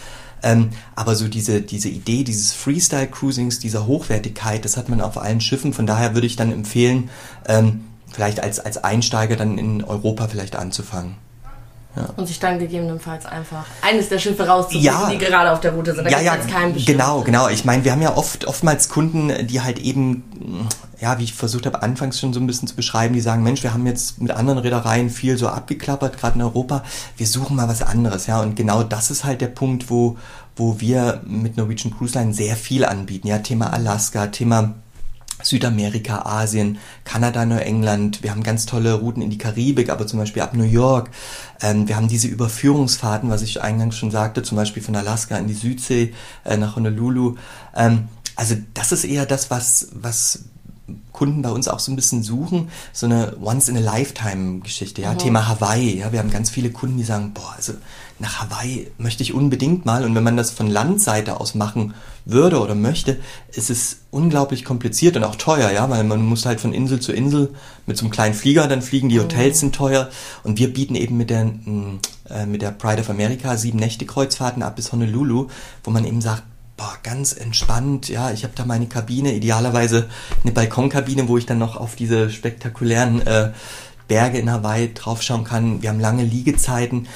Ähm, 0.44 0.70
aber 0.96 1.16
so 1.16 1.28
diese, 1.28 1.62
diese 1.62 1.90
Idee 1.90 2.24
dieses 2.24 2.54
Freestyle-Cruisings, 2.54 3.60
dieser 3.60 3.88
Hochwertigkeit, 3.88 4.64
das 4.64 4.78
hat 4.78 4.88
man 4.88 5.02
auf 5.02 5.18
allen 5.18 5.42
Schiffen. 5.42 5.74
Von 5.74 5.88
daher 5.88 6.14
würde 6.14 6.28
ich 6.28 6.36
dann 6.36 6.52
empfehlen, 6.52 7.10
ähm, 7.48 7.86
vielleicht 8.12 8.40
als, 8.40 8.60
als 8.60 8.84
Einsteiger 8.84 9.36
dann 9.36 9.58
in 9.58 9.84
Europa 9.84 10.28
vielleicht 10.28 10.56
anzufangen. 10.56 11.16
Ja. 11.98 12.10
Und 12.16 12.28
sich 12.28 12.40
dann 12.40 12.60
gegebenenfalls 12.60 13.26
einfach 13.26 13.66
eines 13.82 14.10
der 14.10 14.20
Schiffe 14.20 14.48
rauszusuchen, 14.48 14.84
ja, 14.84 15.10
die 15.10 15.18
gerade 15.18 15.52
auf 15.52 15.60
der 15.60 15.74
Route 15.74 15.96
sind. 15.96 16.06
Da 16.06 16.12
ja, 16.12 16.22
ja, 16.22 16.36
jetzt 16.36 16.48
keinen 16.48 16.76
genau, 16.86 17.22
genau. 17.22 17.48
Ich 17.50 17.66
meine, 17.66 17.84
wir 17.84 17.92
haben 17.92 18.02
ja 18.02 18.16
oft, 18.16 18.46
oftmals 18.46 18.90
Kunden, 18.90 19.48
die 19.48 19.62
halt 19.62 19.80
eben, 19.80 20.68
ja, 21.00 21.18
wie 21.18 21.24
ich 21.24 21.34
versucht 21.34 21.66
habe, 21.66 21.82
anfangs 21.82 22.20
schon 22.20 22.34
so 22.34 22.40
ein 22.40 22.46
bisschen 22.46 22.68
zu 22.68 22.76
beschreiben, 22.76 23.16
die 23.16 23.22
sagen, 23.22 23.42
Mensch, 23.42 23.64
wir 23.64 23.74
haben 23.74 23.88
jetzt 23.88 24.22
mit 24.22 24.32
anderen 24.32 24.60
Reedereien 24.60 25.10
viel 25.10 25.38
so 25.38 25.48
abgeklappert, 25.48 26.20
gerade 26.20 26.36
in 26.36 26.44
Europa. 26.44 26.84
Wir 27.18 27.26
suchen 27.26 27.56
mal 27.56 27.68
was 27.68 27.82
anderes, 27.82 28.28
ja. 28.28 28.42
Und 28.42 28.56
genau 28.56 28.84
das 28.84 29.10
ist 29.10 29.24
halt 29.24 29.42
der 29.42 29.48
Punkt, 29.48 29.90
wo, 29.90 30.18
wo 30.56 30.80
wir 30.80 31.22
mit 31.26 31.58
Norwegian 31.58 31.96
Cruise 31.98 32.18
Line 32.18 32.34
sehr 32.34 32.56
viel 32.56 32.86
anbieten. 32.86 33.28
Ja, 33.28 33.40
Thema 33.40 33.74
Alaska, 33.74 34.28
Thema 34.28 34.76
Südamerika, 35.44 36.24
Asien, 36.24 36.80
Kanada, 37.04 37.46
Neuengland. 37.46 38.24
Wir 38.24 38.32
haben 38.32 38.44
ganz 38.44 38.66
tolle 38.66 38.94
Routen 38.94 39.22
in 39.22 39.30
die 39.30 39.38
Karibik, 39.38 39.90
aber 39.90 40.08
zum 40.08 40.20
Beispiel 40.20 40.42
ab 40.42 40.54
New 40.54 40.64
York. 40.64 41.10
Ähm, 41.62 41.88
wir 41.88 41.96
haben 41.96 42.08
diese 42.08 42.28
Überführungsfahrten, 42.28 43.30
was 43.30 43.42
ich 43.42 43.62
eingangs 43.62 43.98
schon 43.98 44.12
sagte, 44.12 44.44
zum 44.44 44.56
Beispiel 44.56 44.82
von 44.82 44.96
Alaska 44.96 45.38
in 45.38 45.48
die 45.48 45.54
Südsee 45.54 46.14
äh, 46.44 46.58
nach 46.58 46.76
Honolulu. 46.76 47.36
Ähm, 47.76 48.08
also 48.36 48.56
das 48.74 48.92
ist 48.92 49.04
eher 49.04 49.26
das, 49.26 49.50
was, 49.50 49.90
was 49.94 50.46
Kunden 51.12 51.42
bei 51.42 51.50
uns 51.50 51.68
auch 51.68 51.80
so 51.80 51.92
ein 51.92 51.96
bisschen 51.96 52.24
suchen, 52.24 52.70
so 52.94 53.08
eine 53.08 53.36
Once-in-a-Lifetime-Geschichte, 53.42 55.02
ja, 55.02 55.14
mhm. 55.14 55.18
Thema 55.18 55.48
Hawaii, 55.48 56.00
ja, 56.00 56.12
wir 56.12 56.20
haben 56.20 56.32
ganz 56.32 56.50
viele 56.50 56.70
Kunden, 56.70 56.98
die 56.98 57.04
sagen, 57.04 57.34
boah, 57.34 57.54
also 57.58 57.74
nach 58.20 58.42
Hawaii 58.42 58.88
möchte 58.98 59.22
ich 59.22 59.34
unbedingt 59.34 59.86
mal 59.86 60.06
und 60.06 60.16
wenn 60.16 60.24
man 60.24 60.38
das 60.38 60.52
von 60.52 60.68
Landseite 60.68 61.40
aus 61.40 61.56
machen 61.56 61.94
würde 62.26 62.62
oder 62.62 62.74
möchte, 62.74 63.18
ist 63.52 63.70
es 63.70 64.00
unglaublich 64.12 64.64
kompliziert 64.64 65.18
und 65.18 65.24
auch 65.24 65.36
teuer, 65.36 65.72
ja, 65.72 65.90
weil 65.90 66.04
man 66.04 66.22
muss 66.24 66.46
halt 66.46 66.60
von 66.60 66.74
Insel 66.74 67.00
zu 67.00 67.12
Insel 67.12 67.50
mit 67.86 67.98
so 67.98 68.06
einem 68.06 68.12
kleinen 68.12 68.34
Flieger 68.34 68.68
dann 68.68 68.82
fliegen, 68.82 69.10
die 69.10 69.20
Hotels 69.20 69.58
mhm. 69.58 69.60
sind 69.60 69.76
teuer 69.76 70.10
und 70.44 70.58
wir 70.58 70.74
bieten 70.74 70.96
eben 70.96 71.18
mit 71.18 71.30
der, 71.30 71.46
mm, 71.46 72.00
äh, 72.30 72.46
mit 72.46 72.62
der 72.62 72.72
Pride 72.72 73.02
of 73.02 73.10
America 73.10 73.58
sieben 73.58 73.80
Nächte 73.80 74.06
Kreuzfahrten 74.06 74.64
ab 74.64 74.76
bis 74.76 74.92
Honolulu, 74.92 75.48
wo 75.84 75.92
man 75.92 76.06
eben 76.06 76.22
sagt, 76.22 76.44
boah, 76.78 76.98
ganz 77.04 77.34
entspannt, 77.34 78.08
ja, 78.08 78.32
ich 78.32 78.44
habe 78.44 78.54
da 78.56 78.64
meine 78.64 78.86
Kabine, 78.86 79.34
idealerweise 79.34 80.10
eine 80.44 80.54
Balkonkabine, 80.54 81.28
wo 81.28 81.38
ich 81.38 81.48
dann 81.48 81.58
noch 81.58 81.76
auf 81.76 81.96
diese 81.96 82.30
spektakulären 82.30 83.26
äh, 83.26 83.52
Berge 84.08 84.38
in 84.38 84.52
Hawaii 84.52 84.94
draufschauen 84.94 85.44
kann. 85.44 85.82
Wir 85.82 85.90
haben 85.90 86.00
lange 86.00 86.24
Liegezeiten. 86.24 87.08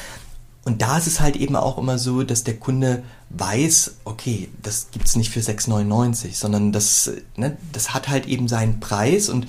Und 0.64 0.82
da 0.82 0.98
ist 0.98 1.08
es 1.08 1.22
halt 1.22 1.36
eben 1.36 1.56
auch 1.56 1.78
immer 1.78 1.98
so, 1.98 2.24
dass 2.24 2.44
der 2.44 2.58
Kunde 2.58 3.04
weiß, 3.30 3.96
okay, 4.04 4.50
das 4.62 4.90
gibt's 4.92 5.16
nicht 5.16 5.32
für 5.32 5.40
6,99, 5.40 6.36
sondern 6.36 6.72
das, 6.72 7.12
ne, 7.36 7.58
das 7.72 7.94
hat 7.94 8.10
halt 8.10 8.28
eben 8.28 8.48
seinen 8.48 8.80
Preis 8.80 9.30
und 9.30 9.48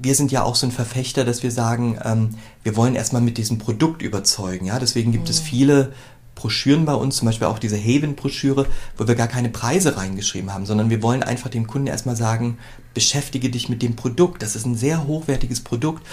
wir 0.00 0.14
sind 0.14 0.30
ja 0.30 0.44
auch 0.44 0.54
so 0.54 0.66
ein 0.66 0.72
Verfechter, 0.72 1.24
dass 1.24 1.42
wir 1.42 1.50
sagen, 1.50 1.98
ähm, 2.04 2.30
wir 2.62 2.76
wollen 2.76 2.94
erstmal 2.94 3.22
mit 3.22 3.36
diesem 3.36 3.58
Produkt 3.58 4.00
überzeugen. 4.00 4.66
Ja, 4.66 4.78
deswegen 4.78 5.10
gibt 5.10 5.24
mhm. 5.24 5.30
es 5.30 5.40
viele 5.40 5.92
Broschüren 6.38 6.84
bei 6.84 6.94
uns, 6.94 7.16
zum 7.16 7.26
Beispiel 7.26 7.48
auch 7.48 7.58
diese 7.58 7.76
Haven-Broschüre, 7.76 8.66
wo 8.96 9.08
wir 9.08 9.16
gar 9.16 9.26
keine 9.26 9.48
Preise 9.48 9.96
reingeschrieben 9.96 10.54
haben, 10.54 10.66
sondern 10.66 10.88
wir 10.88 11.02
wollen 11.02 11.24
einfach 11.24 11.50
dem 11.50 11.66
Kunden 11.66 11.88
erstmal 11.88 12.16
sagen, 12.16 12.58
beschäftige 12.94 13.50
dich 13.50 13.68
mit 13.68 13.82
dem 13.82 13.96
Produkt. 13.96 14.42
Das 14.42 14.54
ist 14.54 14.64
ein 14.64 14.76
sehr 14.76 15.06
hochwertiges 15.06 15.60
Produkt. 15.60 16.06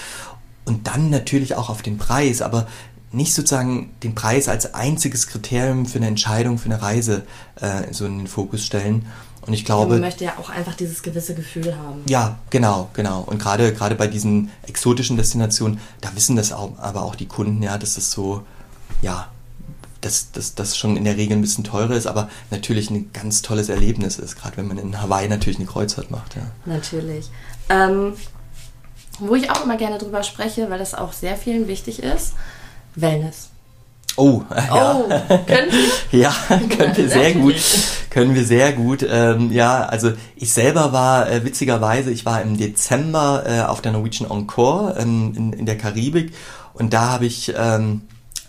Und 0.65 0.87
dann 0.87 1.11
natürlich 1.11 1.55
auch 1.55 1.69
auf 1.69 1.83
den 1.83 1.99
Preis, 1.99 2.41
aber 2.41 2.67
nicht 3.11 3.35
sozusagen 3.35 3.91
den 4.01 4.15
Preis 4.15 4.49
als 4.49 4.73
einziges 4.73 5.27
Kriterium 5.27 5.85
für 5.85 5.99
eine 5.99 6.07
Entscheidung, 6.07 6.57
für 6.57 6.65
eine 6.65 6.81
Reise 6.81 7.23
äh, 7.61 7.93
so 7.93 8.07
in 8.07 8.17
den 8.17 8.27
Fokus 8.27 8.65
stellen. 8.65 9.05
Und 9.45 9.53
ich 9.53 9.63
glaube. 9.63 9.93
man 9.93 10.01
möchte 10.01 10.23
ja 10.23 10.33
auch 10.39 10.49
einfach 10.49 10.73
dieses 10.73 11.03
gewisse 11.03 11.35
Gefühl 11.35 11.77
haben. 11.77 12.01
Ja, 12.07 12.39
genau, 12.49 12.89
genau. 12.93 13.21
Und 13.21 13.37
gerade, 13.37 13.73
gerade 13.73 13.93
bei 13.93 14.07
diesen 14.07 14.49
exotischen 14.63 15.17
Destinationen, 15.17 15.79
da 16.01 16.09
wissen 16.15 16.35
das 16.35 16.51
auch, 16.51 16.79
aber 16.79 17.03
auch 17.03 17.15
die 17.15 17.27
Kunden, 17.27 17.61
ja, 17.61 17.77
dass 17.77 17.93
das 17.93 18.09
so, 18.11 18.43
ja, 19.03 19.27
dass 20.05 20.55
das 20.55 20.77
schon 20.77 20.97
in 20.97 21.03
der 21.03 21.17
Regel 21.17 21.37
ein 21.37 21.41
bisschen 21.41 21.63
teurer 21.63 21.95
ist, 21.95 22.07
aber 22.07 22.29
natürlich 22.51 22.89
ein 22.89 23.11
ganz 23.13 23.41
tolles 23.41 23.69
Erlebnis 23.69 24.19
ist, 24.19 24.35
gerade 24.35 24.57
wenn 24.57 24.67
man 24.67 24.77
in 24.77 25.01
Hawaii 25.01 25.27
natürlich 25.27 25.57
eine 25.57 25.67
Kreuzfahrt 25.67 26.11
macht. 26.11 26.35
Ja. 26.35 26.43
Natürlich. 26.65 27.29
Ähm, 27.69 28.13
wo 29.19 29.35
ich 29.35 29.49
auch 29.49 29.63
immer 29.63 29.77
gerne 29.77 29.97
drüber 29.97 30.23
spreche, 30.23 30.69
weil 30.69 30.79
das 30.79 30.93
auch 30.93 31.13
sehr 31.13 31.37
vielen 31.37 31.67
wichtig 31.67 32.03
ist, 32.03 32.33
Wellness. 32.95 33.49
Oh, 34.17 34.43
ja. 34.55 34.95
Oh, 34.95 35.09
können 35.45 35.71
wir? 35.71 36.19
ja, 36.19 36.33
können 36.49 36.95
wir 36.95 37.09
sehr 37.09 37.33
gut. 37.33 37.55
Können 38.09 38.33
wir 38.33 38.45
sehr 38.45 38.71
gut. 38.71 39.05
Ähm, 39.07 39.51
ja, 39.51 39.83
also 39.85 40.13
ich 40.35 40.53
selber 40.53 40.93
war 40.93 41.29
äh, 41.29 41.43
witzigerweise, 41.43 42.11
ich 42.11 42.25
war 42.25 42.41
im 42.41 42.57
Dezember 42.57 43.43
äh, 43.45 43.61
auf 43.61 43.81
der 43.81 43.91
Norwegian 43.91 44.29
Encore 44.29 44.95
ähm, 44.97 45.33
in, 45.35 45.53
in 45.53 45.65
der 45.65 45.77
Karibik 45.77 46.33
und 46.73 46.93
da 46.93 47.11
habe 47.11 47.25
ich 47.25 47.53
ähm, 47.57 48.01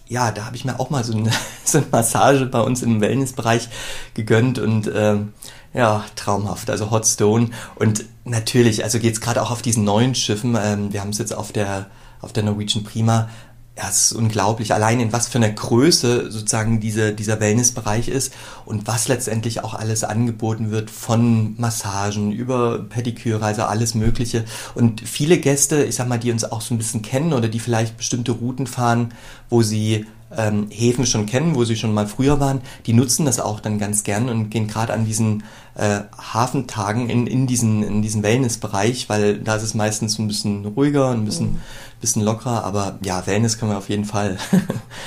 ja, 0.09 0.31
da 0.31 0.47
habe 0.47 0.57
ich 0.57 0.65
mir 0.65 0.79
auch 0.79 0.91
mal 0.91 1.05
so 1.05 1.17
eine, 1.17 1.31
so 1.65 1.79
eine 1.79 1.87
Massage 1.91 2.47
bei 2.47 2.61
uns 2.61 2.83
im 2.83 3.01
Wellnessbereich 3.01 3.69
gegönnt 4.15 4.59
und 4.59 4.91
ähm, 4.95 5.33
ja, 5.75 6.05
traumhaft. 6.15 6.71
Also 6.71 6.91
Hot 6.91 7.07
Stone 7.07 7.51
und 7.75 8.05
natürlich, 8.25 8.85
also 8.85 8.99
geht's 8.99 9.21
gerade 9.21 9.43
auch 9.43 9.51
auf 9.51 9.63
diesen 9.63 9.85
neuen 9.85 10.15
Schiffen. 10.15 10.57
Ähm, 10.61 10.93
wir 10.93 11.01
haben 11.01 11.11
es 11.11 11.19
jetzt 11.19 11.35
auf 11.35 11.53
der 11.53 11.87
auf 12.23 12.33
der 12.33 12.43
Norwegian 12.43 12.83
Prima 12.83 13.29
ja, 13.77 13.91
es 13.91 14.07
ist 14.07 14.13
unglaublich, 14.13 14.73
allein 14.73 15.01
in 15.01 15.13
was 15.13 15.29
für 15.29 15.37
einer 15.37 15.51
Größe 15.51 16.31
sozusagen 16.31 16.81
diese, 16.81 17.13
dieser 17.13 17.41
Wellnessbereich 17.41 18.09
ist 18.09 18.33
und 18.65 18.87
was 18.87 19.07
letztendlich 19.07 19.63
auch 19.63 19.75
alles 19.75 20.03
angeboten 20.03 20.71
wird 20.71 20.91
von 20.91 21.55
Massagen 21.59 22.33
über 22.33 22.79
Pediküre, 22.79 23.45
also 23.45 23.65
alles 23.65 23.95
Mögliche. 23.95 24.47
Und 24.75 25.03
viele 25.03 25.37
Gäste, 25.39 25.85
ich 25.85 25.97
sag 25.97 26.09
mal, 26.09 26.19
die 26.19 26.33
uns 26.33 26.45
auch 26.45 26.63
so 26.63 26.75
ein 26.75 26.79
bisschen 26.79 27.03
kennen 27.03 27.35
oder 27.35 27.49
die 27.49 27.61
vielleicht 27.61 27.99
bestimmte 27.99 28.33
Routen 28.33 28.67
fahren, 28.67 29.13
wo 29.51 29.61
sie 29.61 30.07
ähm, 30.37 30.69
Häfen 30.71 31.07
schon 31.07 31.27
kennen, 31.27 31.55
wo 31.55 31.65
sie 31.65 31.77
schon 31.77 31.95
mal 31.95 32.07
früher 32.07 32.41
waren, 32.41 32.61
die 32.87 32.93
nutzen 32.93 33.27
das 33.27 33.41
auch 33.41 33.61
dann 33.61 33.79
ganz 33.79 34.05
gern 34.05 34.29
und 34.29 34.51
gehen 34.51 34.69
gerade 34.69 34.93
an 34.93 35.05
diesen 35.05 35.45
äh, 35.75 36.01
Hafentagen 36.17 37.11
in, 37.11 37.27
in 37.27 37.47
diesen, 37.47 37.83
in 37.83 38.03
diesen 38.03 38.23
Wellnessbereich, 38.23 39.09
weil 39.09 39.39
da 39.39 39.57
ist 39.57 39.63
es 39.63 39.75
meistens 39.75 40.19
ein 40.19 40.29
bisschen 40.29 40.65
ruhiger, 40.65 41.11
ein 41.11 41.25
bisschen, 41.25 41.55
mhm. 41.55 41.61
bisschen 42.01 42.23
lockerer, 42.23 42.65
aber 42.65 42.99
ja, 43.03 43.27
Wellness 43.27 43.59
können 43.59 43.73
wir 43.73 43.79
auf 43.79 43.89
jeden 43.89 44.05
Fall. 44.05 44.39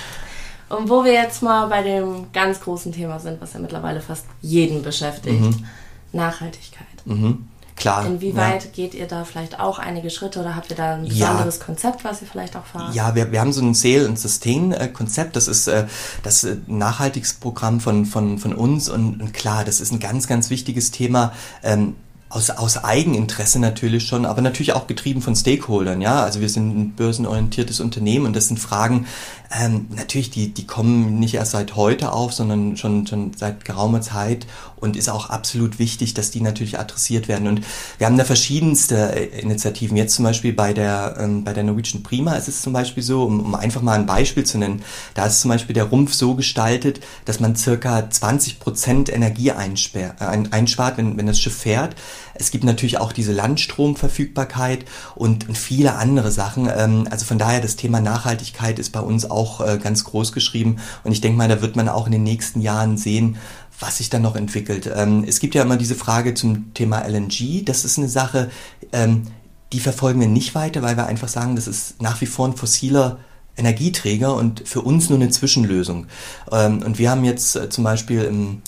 und 0.70 0.90
wo 0.90 1.04
wir 1.04 1.14
jetzt 1.14 1.42
mal 1.42 1.68
bei 1.68 1.84
dem 1.84 2.32
ganz 2.34 2.62
großen 2.62 2.92
Thema 2.92 3.20
sind, 3.20 3.42
was 3.42 3.54
ja 3.54 3.60
mittlerweile 3.60 4.02
fast 4.02 4.26
jeden 4.42 4.84
beschäftigt, 4.84 5.42
mhm. 5.42 5.66
Nachhaltigkeit. 6.12 6.88
Mhm. 7.06 7.48
Klar. 7.80 8.06
Inwieweit 8.06 8.66
ja. 8.66 8.70
geht 8.72 8.94
ihr 8.94 9.08
da 9.08 9.24
vielleicht 9.24 9.60
auch 9.60 9.80
einige 9.80 10.10
Schritte 10.10 10.42
oder 10.42 10.56
habt 10.56 10.70
ihr 10.70 10.76
da 10.76 10.96
ein 10.96 11.08
besonderes 11.08 11.60
ja. 11.60 11.66
Konzept, 11.66 12.04
was 12.04 12.22
ihr 12.22 12.28
vielleicht 12.28 12.58
auch 12.58 12.66
fahrt? 12.66 12.94
Ja, 12.94 13.16
wir, 13.16 13.32
wir 13.32 13.40
haben 13.40 13.54
so 13.54 13.62
ein 13.62 13.74
Sale- 13.74 14.06
und 14.06 14.20
Sustain-Konzept. 14.20 15.38
Das 15.38 15.48
ist 15.48 15.68
äh, 15.68 15.86
das 16.22 16.44
äh, 16.44 16.58
Nachhaltigungsprogramm 16.68 17.80
von, 17.80 18.06
von, 18.06 18.38
von 18.38 18.54
uns 18.54 18.90
und, 18.90 19.22
und, 19.22 19.34
klar, 19.34 19.64
das 19.64 19.80
ist 19.80 19.94
ein 19.94 20.00
ganz, 20.00 20.28
ganz 20.28 20.50
wichtiges 20.50 20.92
Thema. 20.92 21.32
Ähm, 21.64 21.96
aus, 22.30 22.52
aus 22.52 22.84
Eigeninteresse 22.84 23.60
natürlich 23.60 24.06
schon, 24.06 24.26
aber 24.26 24.42
natürlich 24.42 24.74
auch 24.74 24.86
getrieben 24.86 25.22
von 25.22 25.36
Stakeholdern, 25.36 26.00
ja. 26.00 26.24
Also 26.24 26.42
wir 26.42 26.50
sind 26.50 26.78
ein 26.78 26.92
börsenorientiertes 26.92 27.80
Unternehmen 27.80 28.28
und 28.28 28.36
das 28.36 28.48
sind 28.48 28.60
Fragen, 28.60 29.08
ähm, 29.52 29.88
natürlich, 29.96 30.30
die, 30.30 30.54
die 30.54 30.68
kommen 30.68 31.20
nicht 31.20 31.34
erst 31.34 31.52
seit 31.52 31.76
heute 31.76 32.12
auf, 32.12 32.34
sondern 32.34 32.78
schon, 32.78 33.08
schon 33.08 33.32
seit 33.36 33.66
geraumer 33.66 34.02
Zeit 34.02 34.46
und 34.80 34.96
ist 34.96 35.10
auch 35.10 35.30
absolut 35.30 35.80
wichtig, 35.80 36.14
dass 36.14 36.32
die 36.32 36.42
natürlich 36.42 36.80
adressiert 36.80 37.28
werden. 37.28 37.48
Und 37.48 37.62
wir 37.98 38.08
haben 38.08 38.18
da 38.18 38.26
verschiedenste 38.26 39.16
äh, 39.16 39.42
Initiativen. 39.42 39.98
Jetzt 39.98 40.16
zum 40.16 40.26
Beispiel 40.26 40.54
bei 40.54 40.74
der, 40.74 41.18
ähm, 41.20 41.44
bei 41.44 41.54
der 41.54 41.64
Norwegian 41.64 42.04
Prima 42.04 42.36
ist 42.36 42.48
es 42.48 42.62
zum 42.62 42.74
Beispiel 42.74 43.04
so, 43.04 43.24
um, 43.24 43.40
um 43.40 43.56
einfach 43.56 43.82
mal 43.82 43.94
ein 43.94 44.06
Beispiel 44.06 44.46
zu 44.46 44.58
nennen, 44.58 44.84
da 45.16 45.26
ist 45.26 45.42
zum 45.42 45.50
Beispiel 45.50 45.74
der 45.74 45.86
Rumpf 45.86 46.14
so 46.14 46.36
gestaltet, 46.36 47.02
dass 47.26 47.40
man 47.40 47.56
circa 47.56 48.10
20 48.10 48.60
Prozent 48.60 49.12
Energie 49.12 49.52
einsper, 49.52 50.16
äh, 50.20 50.48
einspart, 50.52 50.98
wenn, 50.98 51.18
wenn 51.18 51.28
das 51.28 51.40
Schiff 51.40 51.58
fährt. 51.58 51.96
Es 52.36 52.52
gibt 52.52 52.64
natürlich 52.64 53.00
auch 53.00 53.12
diese 53.12 53.34
Landstromverfügbarkeit 53.34 54.86
und, 55.16 55.50
und 55.50 55.58
viele 55.58 55.96
andere 55.96 56.32
Sachen. 56.32 56.70
Ähm, 56.74 57.08
also 57.10 57.26
von 57.26 57.38
daher, 57.38 57.60
das 57.60 57.76
Thema 57.76 58.00
Nachhaltigkeit 58.00 58.80
ist 58.80 58.92
bei 58.92 59.02
uns 59.02 59.30
auch 59.30 59.40
auch 59.40 59.62
äh, 59.66 59.78
ganz 59.78 60.04
groß 60.04 60.32
geschrieben. 60.32 60.78
Und 61.04 61.12
ich 61.12 61.22
denke 61.22 61.38
mal, 61.38 61.48
da 61.48 61.62
wird 61.62 61.76
man 61.76 61.90
auch 61.90 62.06
in 62.06 62.12
den 62.12 62.24
nächsten 62.24 62.62
Jahren 62.62 62.98
sehen, 62.98 63.38
was 63.80 63.98
sich 63.98 64.10
dann 64.10 64.22
noch 64.22 64.36
entwickelt. 64.36 64.92
Ähm, 64.94 65.24
es 65.28 65.40
gibt 65.40 65.56
ja 65.56 65.62
immer 65.62 65.78
diese 65.78 65.96
Frage 65.96 66.34
zum 66.34 66.74
Thema 66.74 67.00
LNG. 67.08 67.64
Das 67.66 67.86
ist 67.86 67.98
eine 67.98 68.10
Sache, 68.10 68.50
ähm, 68.92 69.24
die 69.72 69.80
verfolgen 69.80 70.20
wir 70.20 70.28
nicht 70.28 70.56
weiter, 70.56 70.82
weil 70.82 70.98
wir 70.98 71.06
einfach 71.06 71.30
sagen, 71.30 71.56
das 71.56 71.68
ist 71.68 72.02
nach 72.02 72.20
wie 72.22 72.26
vor 72.26 72.48
ein 72.48 72.56
fossiler 72.56 73.20
Energieträger 73.56 74.36
und 74.36 74.68
für 74.68 74.82
uns 74.82 75.10
nur 75.10 75.20
eine 75.20 75.30
Zwischenlösung. 75.30 76.08
Ähm, 76.52 76.82
und 76.84 77.00
wir 77.00 77.10
haben 77.10 77.24
jetzt 77.24 77.56
äh, 77.56 77.70
zum 77.70 77.84
Beispiel 77.84 78.24
im 78.24 78.62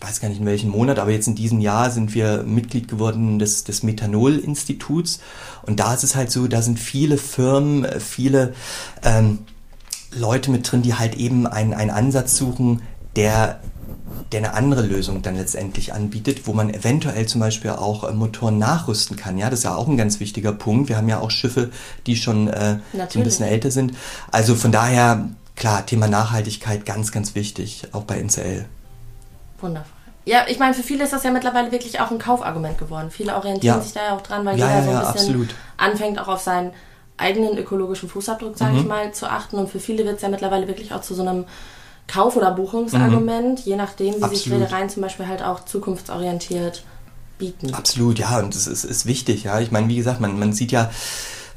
ich 0.00 0.06
weiß 0.06 0.20
gar 0.20 0.28
nicht 0.28 0.38
in 0.38 0.46
welchem 0.46 0.70
Monat, 0.70 1.00
aber 1.00 1.10
jetzt 1.10 1.26
in 1.26 1.34
diesem 1.34 1.58
Jahr 1.58 1.90
sind 1.90 2.14
wir 2.14 2.44
Mitglied 2.44 2.86
geworden 2.86 3.40
des, 3.40 3.64
des 3.64 3.82
Methanol-Instituts. 3.82 5.18
Und 5.62 5.80
da 5.80 5.92
ist 5.92 6.04
es 6.04 6.14
halt 6.14 6.30
so, 6.30 6.46
da 6.46 6.62
sind 6.62 6.78
viele 6.78 7.18
Firmen, 7.18 7.84
äh, 7.84 7.98
viele 7.98 8.54
ähm, 9.02 9.40
Leute 10.12 10.52
mit 10.52 10.70
drin, 10.70 10.82
die 10.82 10.94
halt 10.94 11.16
eben 11.16 11.48
einen, 11.48 11.74
einen 11.74 11.90
Ansatz 11.90 12.36
suchen, 12.36 12.82
der, 13.16 13.60
der 14.32 14.38
eine 14.38 14.54
andere 14.54 14.82
Lösung 14.82 15.22
dann 15.22 15.36
letztendlich 15.36 15.92
anbietet, 15.92 16.46
wo 16.46 16.52
man 16.52 16.72
eventuell 16.72 17.26
zum 17.26 17.40
Beispiel 17.40 17.70
auch 17.70 18.04
äh, 18.04 18.12
Motoren 18.12 18.58
nachrüsten 18.58 19.16
kann. 19.16 19.38
Ja, 19.38 19.50
das 19.50 19.60
ist 19.60 19.64
ja 19.64 19.74
auch 19.74 19.88
ein 19.88 19.96
ganz 19.96 20.20
wichtiger 20.20 20.52
Punkt. 20.52 20.88
Wir 20.88 20.96
haben 20.96 21.08
ja 21.08 21.20
auch 21.20 21.30
Schiffe, 21.30 21.70
die 22.06 22.16
schon 22.16 22.48
äh, 22.48 22.78
so 23.08 23.18
ein 23.18 23.24
bisschen 23.24 23.46
älter 23.46 23.70
sind. 23.70 23.94
Also 24.30 24.54
von 24.54 24.72
daher, 24.72 25.28
klar, 25.56 25.84
Thema 25.86 26.08
Nachhaltigkeit 26.08 26.86
ganz, 26.86 27.12
ganz 27.12 27.34
wichtig, 27.34 27.88
auch 27.92 28.04
bei 28.04 28.18
NCL. 28.18 28.66
Wundervoll. 29.60 29.92
Ja, 30.24 30.44
ich 30.46 30.58
meine, 30.58 30.74
für 30.74 30.82
viele 30.82 31.04
ist 31.04 31.14
das 31.14 31.22
ja 31.22 31.30
mittlerweile 31.30 31.72
wirklich 31.72 32.00
auch 32.00 32.10
ein 32.10 32.18
Kaufargument 32.18 32.76
geworden. 32.76 33.10
Viele 33.10 33.34
orientieren 33.34 33.78
ja. 33.78 33.82
sich 33.82 33.94
da 33.94 34.08
ja 34.08 34.16
auch 34.16 34.20
dran, 34.20 34.44
weil 34.44 34.58
ja, 34.58 34.68
jeder 34.68 34.82
so 34.82 34.90
ein 34.90 34.96
bisschen 34.98 35.08
absolut. 35.08 35.54
anfängt 35.78 36.18
auch 36.18 36.28
auf 36.28 36.40
sein 36.40 36.72
eigenen 37.16 37.56
ökologischen 37.56 38.10
Fußabdruck, 38.10 38.58
sage 38.58 38.74
mhm. 38.74 38.80
ich 38.80 38.86
mal, 38.86 39.12
zu 39.12 39.28
achten. 39.30 39.56
Und 39.56 39.70
für 39.70 39.80
viele 39.80 40.04
wird 40.04 40.16
es 40.16 40.22
ja 40.22 40.28
mittlerweile 40.28 40.68
wirklich 40.68 40.92
auch 40.92 41.00
zu 41.00 41.14
so 41.14 41.22
einem 41.22 41.46
Kauf- 42.08 42.36
oder 42.36 42.50
Buchungsargument, 42.50 43.60
mhm. 43.60 43.70
je 43.70 43.76
nachdem, 43.76 44.14
wie 44.14 44.22
Absolut. 44.22 44.36
sich 44.36 44.52
Reedereien 44.52 44.88
zum 44.88 45.02
Beispiel 45.02 45.28
halt 45.28 45.42
auch 45.42 45.64
zukunftsorientiert 45.64 46.82
bieten. 47.38 47.72
Absolut, 47.72 48.18
ja, 48.18 48.40
und 48.40 48.54
das 48.54 48.66
ist, 48.66 48.84
ist 48.84 49.06
wichtig, 49.06 49.44
ja. 49.44 49.60
Ich 49.60 49.70
meine, 49.70 49.88
wie 49.88 49.96
gesagt, 49.96 50.20
man, 50.20 50.38
man 50.38 50.52
sieht 50.52 50.72
ja, 50.72 50.90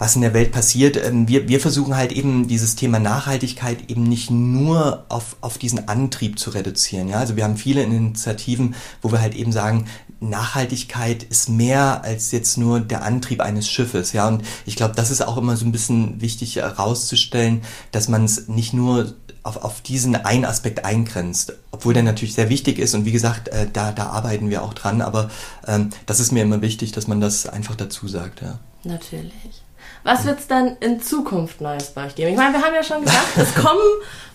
was 0.02 0.16
in 0.16 0.24
der 0.24 0.34
Welt 0.34 0.52
passiert. 0.52 0.98
Ähm, 0.98 1.28
wir, 1.28 1.48
wir 1.48 1.60
versuchen 1.60 1.96
halt 1.96 2.12
eben 2.12 2.48
dieses 2.48 2.76
Thema 2.76 2.98
Nachhaltigkeit 2.98 3.88
eben 3.88 4.02
nicht 4.02 4.32
nur 4.32 5.06
auf, 5.10 5.36
auf 5.42 5.60
diesen 5.60 5.88
Antrieb 5.88 6.40
zu 6.40 6.50
reduzieren. 6.50 7.08
Ja? 7.08 7.20
Also 7.20 7.36
wir 7.36 7.44
haben 7.44 7.56
viele 7.56 7.84
Initiativen, 7.84 8.74
wo 9.04 9.12
wir 9.12 9.22
halt 9.22 9.36
eben 9.36 9.52
sagen, 9.52 9.86
Nachhaltigkeit 10.20 11.22
ist 11.22 11.50
mehr 11.50 12.04
als 12.04 12.32
jetzt 12.32 12.58
nur 12.58 12.80
der 12.80 13.04
Antrieb 13.04 13.42
eines 13.42 13.70
Schiffes. 13.70 14.12
Ja? 14.12 14.28
Und 14.28 14.44
ich 14.66 14.76
glaube, 14.76 14.96
das 14.96 15.12
ist 15.12 15.22
auch 15.22 15.38
immer 15.38 15.56
so 15.56 15.66
ein 15.66 15.72
bisschen 15.72 16.20
wichtig 16.20 16.56
herauszustellen, 16.56 17.62
dass 17.92 18.08
man 18.08 18.26
es 18.26 18.48
nicht 18.48 18.74
nur 18.74 19.14
auf, 19.44 19.58
auf 19.58 19.82
diesen 19.82 20.16
einen 20.16 20.46
Aspekt 20.46 20.86
eingrenzt, 20.86 21.54
obwohl 21.72 21.94
der 21.94 22.04
natürlich 22.04 22.34
sehr 22.34 22.50
wichtig 22.50 22.80
ist 22.80 22.94
und 22.94 23.06
wie 23.06 23.12
gesagt, 23.12 23.48
äh, 23.48 23.68
da, 23.72 23.92
da 23.92 24.08
arbeiten 24.08 24.50
wir 24.50 24.64
auch 24.64 24.74
dran, 24.74 25.02
aber 25.02 25.30
ähm, 25.68 25.90
das 26.06 26.20
ist 26.20 26.32
mir 26.32 26.44
immer 26.44 26.62
wichtig, 26.62 26.92
dass 26.92 27.08
man 27.08 27.22
das 27.22 27.48
einfach 27.48 27.76
dazu 27.76 28.08
sagt. 28.08 28.42
Ja. 28.42 28.60
Natürlich. 28.84 29.64
Was 30.04 30.26
wird 30.26 30.40
es 30.40 30.48
dann 30.48 30.78
in 30.80 31.02
Zukunft 31.02 31.62
Neues 31.62 31.92
bei 31.92 32.08
euch 32.08 32.16
geben? 32.16 32.32
Ich 32.32 32.38
meine, 32.38 32.54
wir 32.54 32.64
haben 32.64 32.74
ja 32.74 32.84
schon 32.84 33.04
gesagt, 33.04 33.38
es 33.38 33.54
kommen 33.56 33.82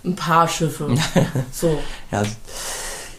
ein 0.05 0.15
paar 0.15 0.49
Schiffe. 0.49 0.95
So. 1.53 1.79
ja. 2.13 2.23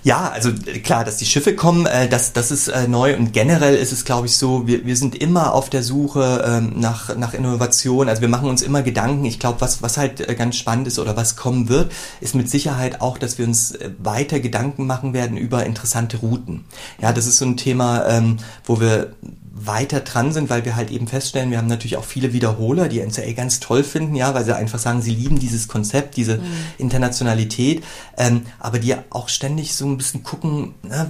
Ja, 0.08 0.30
also 0.30 0.54
klar, 0.86 1.04
dass 1.04 1.18
die 1.18 1.26
Schiffe 1.26 1.54
kommen, 1.54 1.86
äh, 1.86 2.08
das, 2.08 2.32
das 2.32 2.50
ist 2.50 2.70
äh, 2.70 2.88
neu 2.88 3.18
und 3.18 3.34
generell 3.34 3.76
ist 3.76 3.92
es, 3.92 4.06
glaube 4.06 4.28
ich, 4.28 4.38
so, 4.38 4.66
wir, 4.66 4.86
wir 4.86 4.96
sind 4.96 5.16
immer 5.22 5.54
auf 5.54 5.70
der 5.70 5.84
Suche 5.84 6.46
ähm, 6.48 6.80
nach, 6.80 7.18
nach 7.18 7.34
Innovation. 7.34 8.08
Also 8.08 8.22
wir 8.22 8.30
machen 8.30 8.48
uns 8.48 8.62
immer 8.62 8.84
Gedanken. 8.84 9.26
Ich 9.26 9.38
glaube, 9.38 9.60
was, 9.60 9.82
was 9.82 9.98
halt 9.98 10.22
äh, 10.22 10.34
ganz 10.36 10.56
spannend 10.56 10.88
ist 10.88 10.98
oder 10.98 11.18
was 11.18 11.36
kommen 11.36 11.68
wird, 11.68 11.92
ist 12.22 12.36
mit 12.36 12.50
Sicherheit 12.50 13.02
auch, 13.02 13.18
dass 13.18 13.38
wir 13.38 13.46
uns 13.46 13.72
äh, 13.72 13.90
weiter 14.02 14.40
Gedanken 14.40 14.88
machen 14.88 15.12
werden 15.12 15.36
über 15.36 15.66
interessante 15.66 16.16
Routen. 16.16 16.64
Ja, 17.02 17.12
das 17.12 17.28
ist 17.28 17.40
so 17.40 17.44
ein 17.44 17.58
Thema, 17.58 18.08
ähm, 18.08 18.38
wo 18.64 18.80
wir 18.80 19.12
weiter 19.60 20.02
dran 20.02 20.32
sind, 20.32 20.50
weil 20.50 20.66
wir 20.66 20.76
halt 20.76 20.92
eben 20.92 21.08
feststellen, 21.08 21.52
wir 21.52 21.58
haben 21.58 21.68
natürlich 21.68 21.98
auch 21.98 22.06
viele 22.06 22.34
Wiederholer, 22.34 22.88
die 22.88 23.02
NCA 23.02 23.32
ganz 23.34 23.60
toll 23.60 23.84
finden, 23.84 24.16
ja, 24.16 24.34
weil 24.34 24.46
sie 24.46 24.56
einfach 24.56 24.80
sagen, 24.80 25.02
sie 25.02 25.16
lieben 25.16 25.40
dieses 25.40 25.68
Konzept, 25.68 26.16
diese 26.18 26.38
mhm. 26.38 26.44
Internationalität, 26.78 27.84
ähm, 28.18 28.44
aber 28.60 28.80
die 28.80 28.96
auch 29.10 29.30
ständig 29.30 29.76
so 29.76 29.86
ein 29.86 29.98
bisschen 29.98 30.24
gucken, 30.24 30.76
ne, 30.84 31.10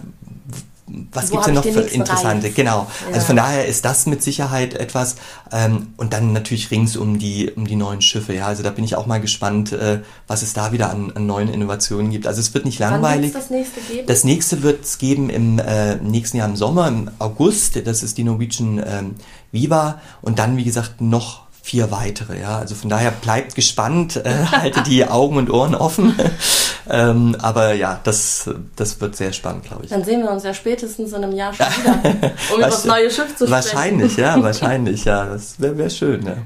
was 0.87 1.31
gibt 1.31 1.41
es 1.41 1.45
denn 1.45 1.55
noch 1.55 1.63
für 1.63 1.81
interessante? 1.81 2.49
Genau. 2.51 2.87
Ja. 3.09 3.15
Also 3.15 3.27
von 3.27 3.35
daher 3.35 3.65
ist 3.65 3.83
das 3.83 4.05
mit 4.05 4.23
Sicherheit 4.23 4.73
etwas. 4.73 5.17
Ähm, 5.51 5.87
und 5.97 6.13
dann 6.13 6.31
natürlich 6.31 6.71
rings 6.71 6.95
um 6.95 7.19
die, 7.19 7.51
um 7.51 7.67
die 7.67 7.75
neuen 7.75 8.01
Schiffe. 8.01 8.33
Ja, 8.33 8.47
also 8.47 8.63
da 8.63 8.69
bin 8.69 8.85
ich 8.85 8.95
auch 8.95 9.05
mal 9.05 9.19
gespannt, 9.19 9.73
äh, 9.73 9.99
was 10.27 10.43
es 10.43 10.53
da 10.53 10.71
wieder 10.71 10.89
an, 10.89 11.11
an 11.13 11.25
neuen 11.25 11.49
Innovationen 11.49 12.09
gibt. 12.09 12.25
Also 12.25 12.39
es 12.39 12.53
wird 12.53 12.65
nicht 12.65 12.79
langweilig. 12.79 13.33
Wann 13.33 13.41
das 13.41 13.49
nächste 13.49 13.81
geben? 13.81 14.07
Das 14.07 14.23
nächste 14.23 14.63
wird 14.63 14.85
es 14.85 14.97
geben 14.97 15.29
im 15.29 15.59
äh, 15.59 15.95
nächsten 15.95 16.37
Jahr 16.37 16.47
im 16.47 16.55
Sommer, 16.55 16.87
im 16.87 17.11
August. 17.19 17.85
Das 17.85 18.01
ist 18.01 18.17
die 18.17 18.23
Norwegian 18.23 18.81
ähm, 18.85 19.15
Viva. 19.51 19.99
Und 20.21 20.39
dann, 20.39 20.55
wie 20.55 20.63
gesagt, 20.63 21.01
noch 21.01 21.46
vier 21.67 21.91
weitere. 21.91 22.39
Ja, 22.39 22.59
also 22.59 22.75
von 22.75 22.89
daher 22.89 23.11
bleibt 23.11 23.53
gespannt, 23.53 24.15
äh, 24.15 24.45
halte 24.51 24.83
die 24.83 25.05
Augen 25.05 25.35
und 25.35 25.51
Ohren 25.51 25.75
offen. 25.75 26.15
ähm, 26.89 27.35
aber 27.41 27.73
ja, 27.73 27.99
das, 28.05 28.49
das 28.77 29.01
wird 29.01 29.17
sehr 29.17 29.33
spannend, 29.33 29.65
glaube 29.65 29.83
ich. 29.83 29.89
Dann 29.89 30.05
sehen 30.05 30.23
wir 30.23 30.31
uns 30.31 30.43
ja 30.43 30.53
spätestens 30.53 31.11
in 31.11 31.23
einem 31.23 31.35
Jahr 31.35 31.53
schon 31.53 31.65
wieder, 31.65 32.31
um 32.53 32.59
über 32.59 32.67
das 32.67 32.85
neue 32.85 33.11
Schiff 33.11 33.35
zu 33.35 33.45
sprechen. 33.45 33.51
Wahrscheinlich, 33.51 34.15
ja, 34.15 34.41
wahrscheinlich, 34.41 35.03
ja. 35.03 35.25
Das 35.25 35.59
wäre 35.59 35.77
wär 35.77 35.89
schön. 35.89 36.25
Ja. 36.25 36.37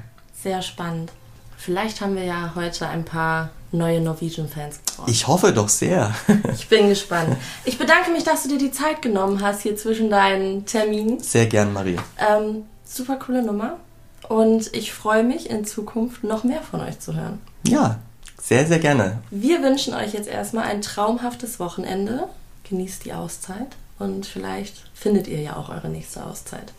Sehr 0.42 0.60
spannend. 0.60 1.12
Vielleicht 1.56 2.00
haben 2.00 2.16
wir 2.16 2.24
ja 2.24 2.52
heute 2.56 2.88
ein 2.88 3.04
paar 3.04 3.50
neue 3.70 4.00
Norwegian-Fans 4.00 4.80
geworden. 4.84 5.08
Ich 5.08 5.28
hoffe 5.28 5.52
doch 5.52 5.68
sehr. 5.68 6.12
ich 6.52 6.68
bin 6.68 6.88
gespannt. 6.88 7.36
Ich 7.64 7.78
bedanke 7.78 8.10
mich, 8.10 8.24
dass 8.24 8.42
du 8.42 8.48
dir 8.48 8.58
die 8.58 8.72
Zeit 8.72 9.00
genommen 9.00 9.40
hast 9.40 9.62
hier 9.62 9.76
zwischen 9.76 10.10
deinen 10.10 10.66
Terminen. 10.66 11.20
Sehr 11.20 11.46
gern, 11.46 11.72
Marie. 11.72 11.98
Ähm, 12.18 12.64
super 12.84 13.16
coole 13.16 13.44
Nummer. 13.44 13.78
Und 14.28 14.74
ich 14.74 14.92
freue 14.92 15.24
mich 15.24 15.50
in 15.50 15.64
Zukunft 15.64 16.24
noch 16.24 16.44
mehr 16.44 16.62
von 16.62 16.80
euch 16.80 16.98
zu 17.00 17.14
hören. 17.14 17.40
Ja, 17.66 17.98
sehr, 18.40 18.66
sehr 18.66 18.78
gerne. 18.78 19.18
Wir 19.30 19.62
wünschen 19.62 19.94
euch 19.94 20.14
jetzt 20.14 20.28
erstmal 20.28 20.64
ein 20.64 20.82
traumhaftes 20.82 21.60
Wochenende. 21.60 22.28
Genießt 22.68 23.04
die 23.04 23.12
Auszeit 23.12 23.76
und 23.98 24.26
vielleicht 24.26 24.90
findet 24.94 25.28
ihr 25.28 25.40
ja 25.40 25.56
auch 25.56 25.68
eure 25.68 25.88
nächste 25.88 26.24
Auszeit. 26.24 26.72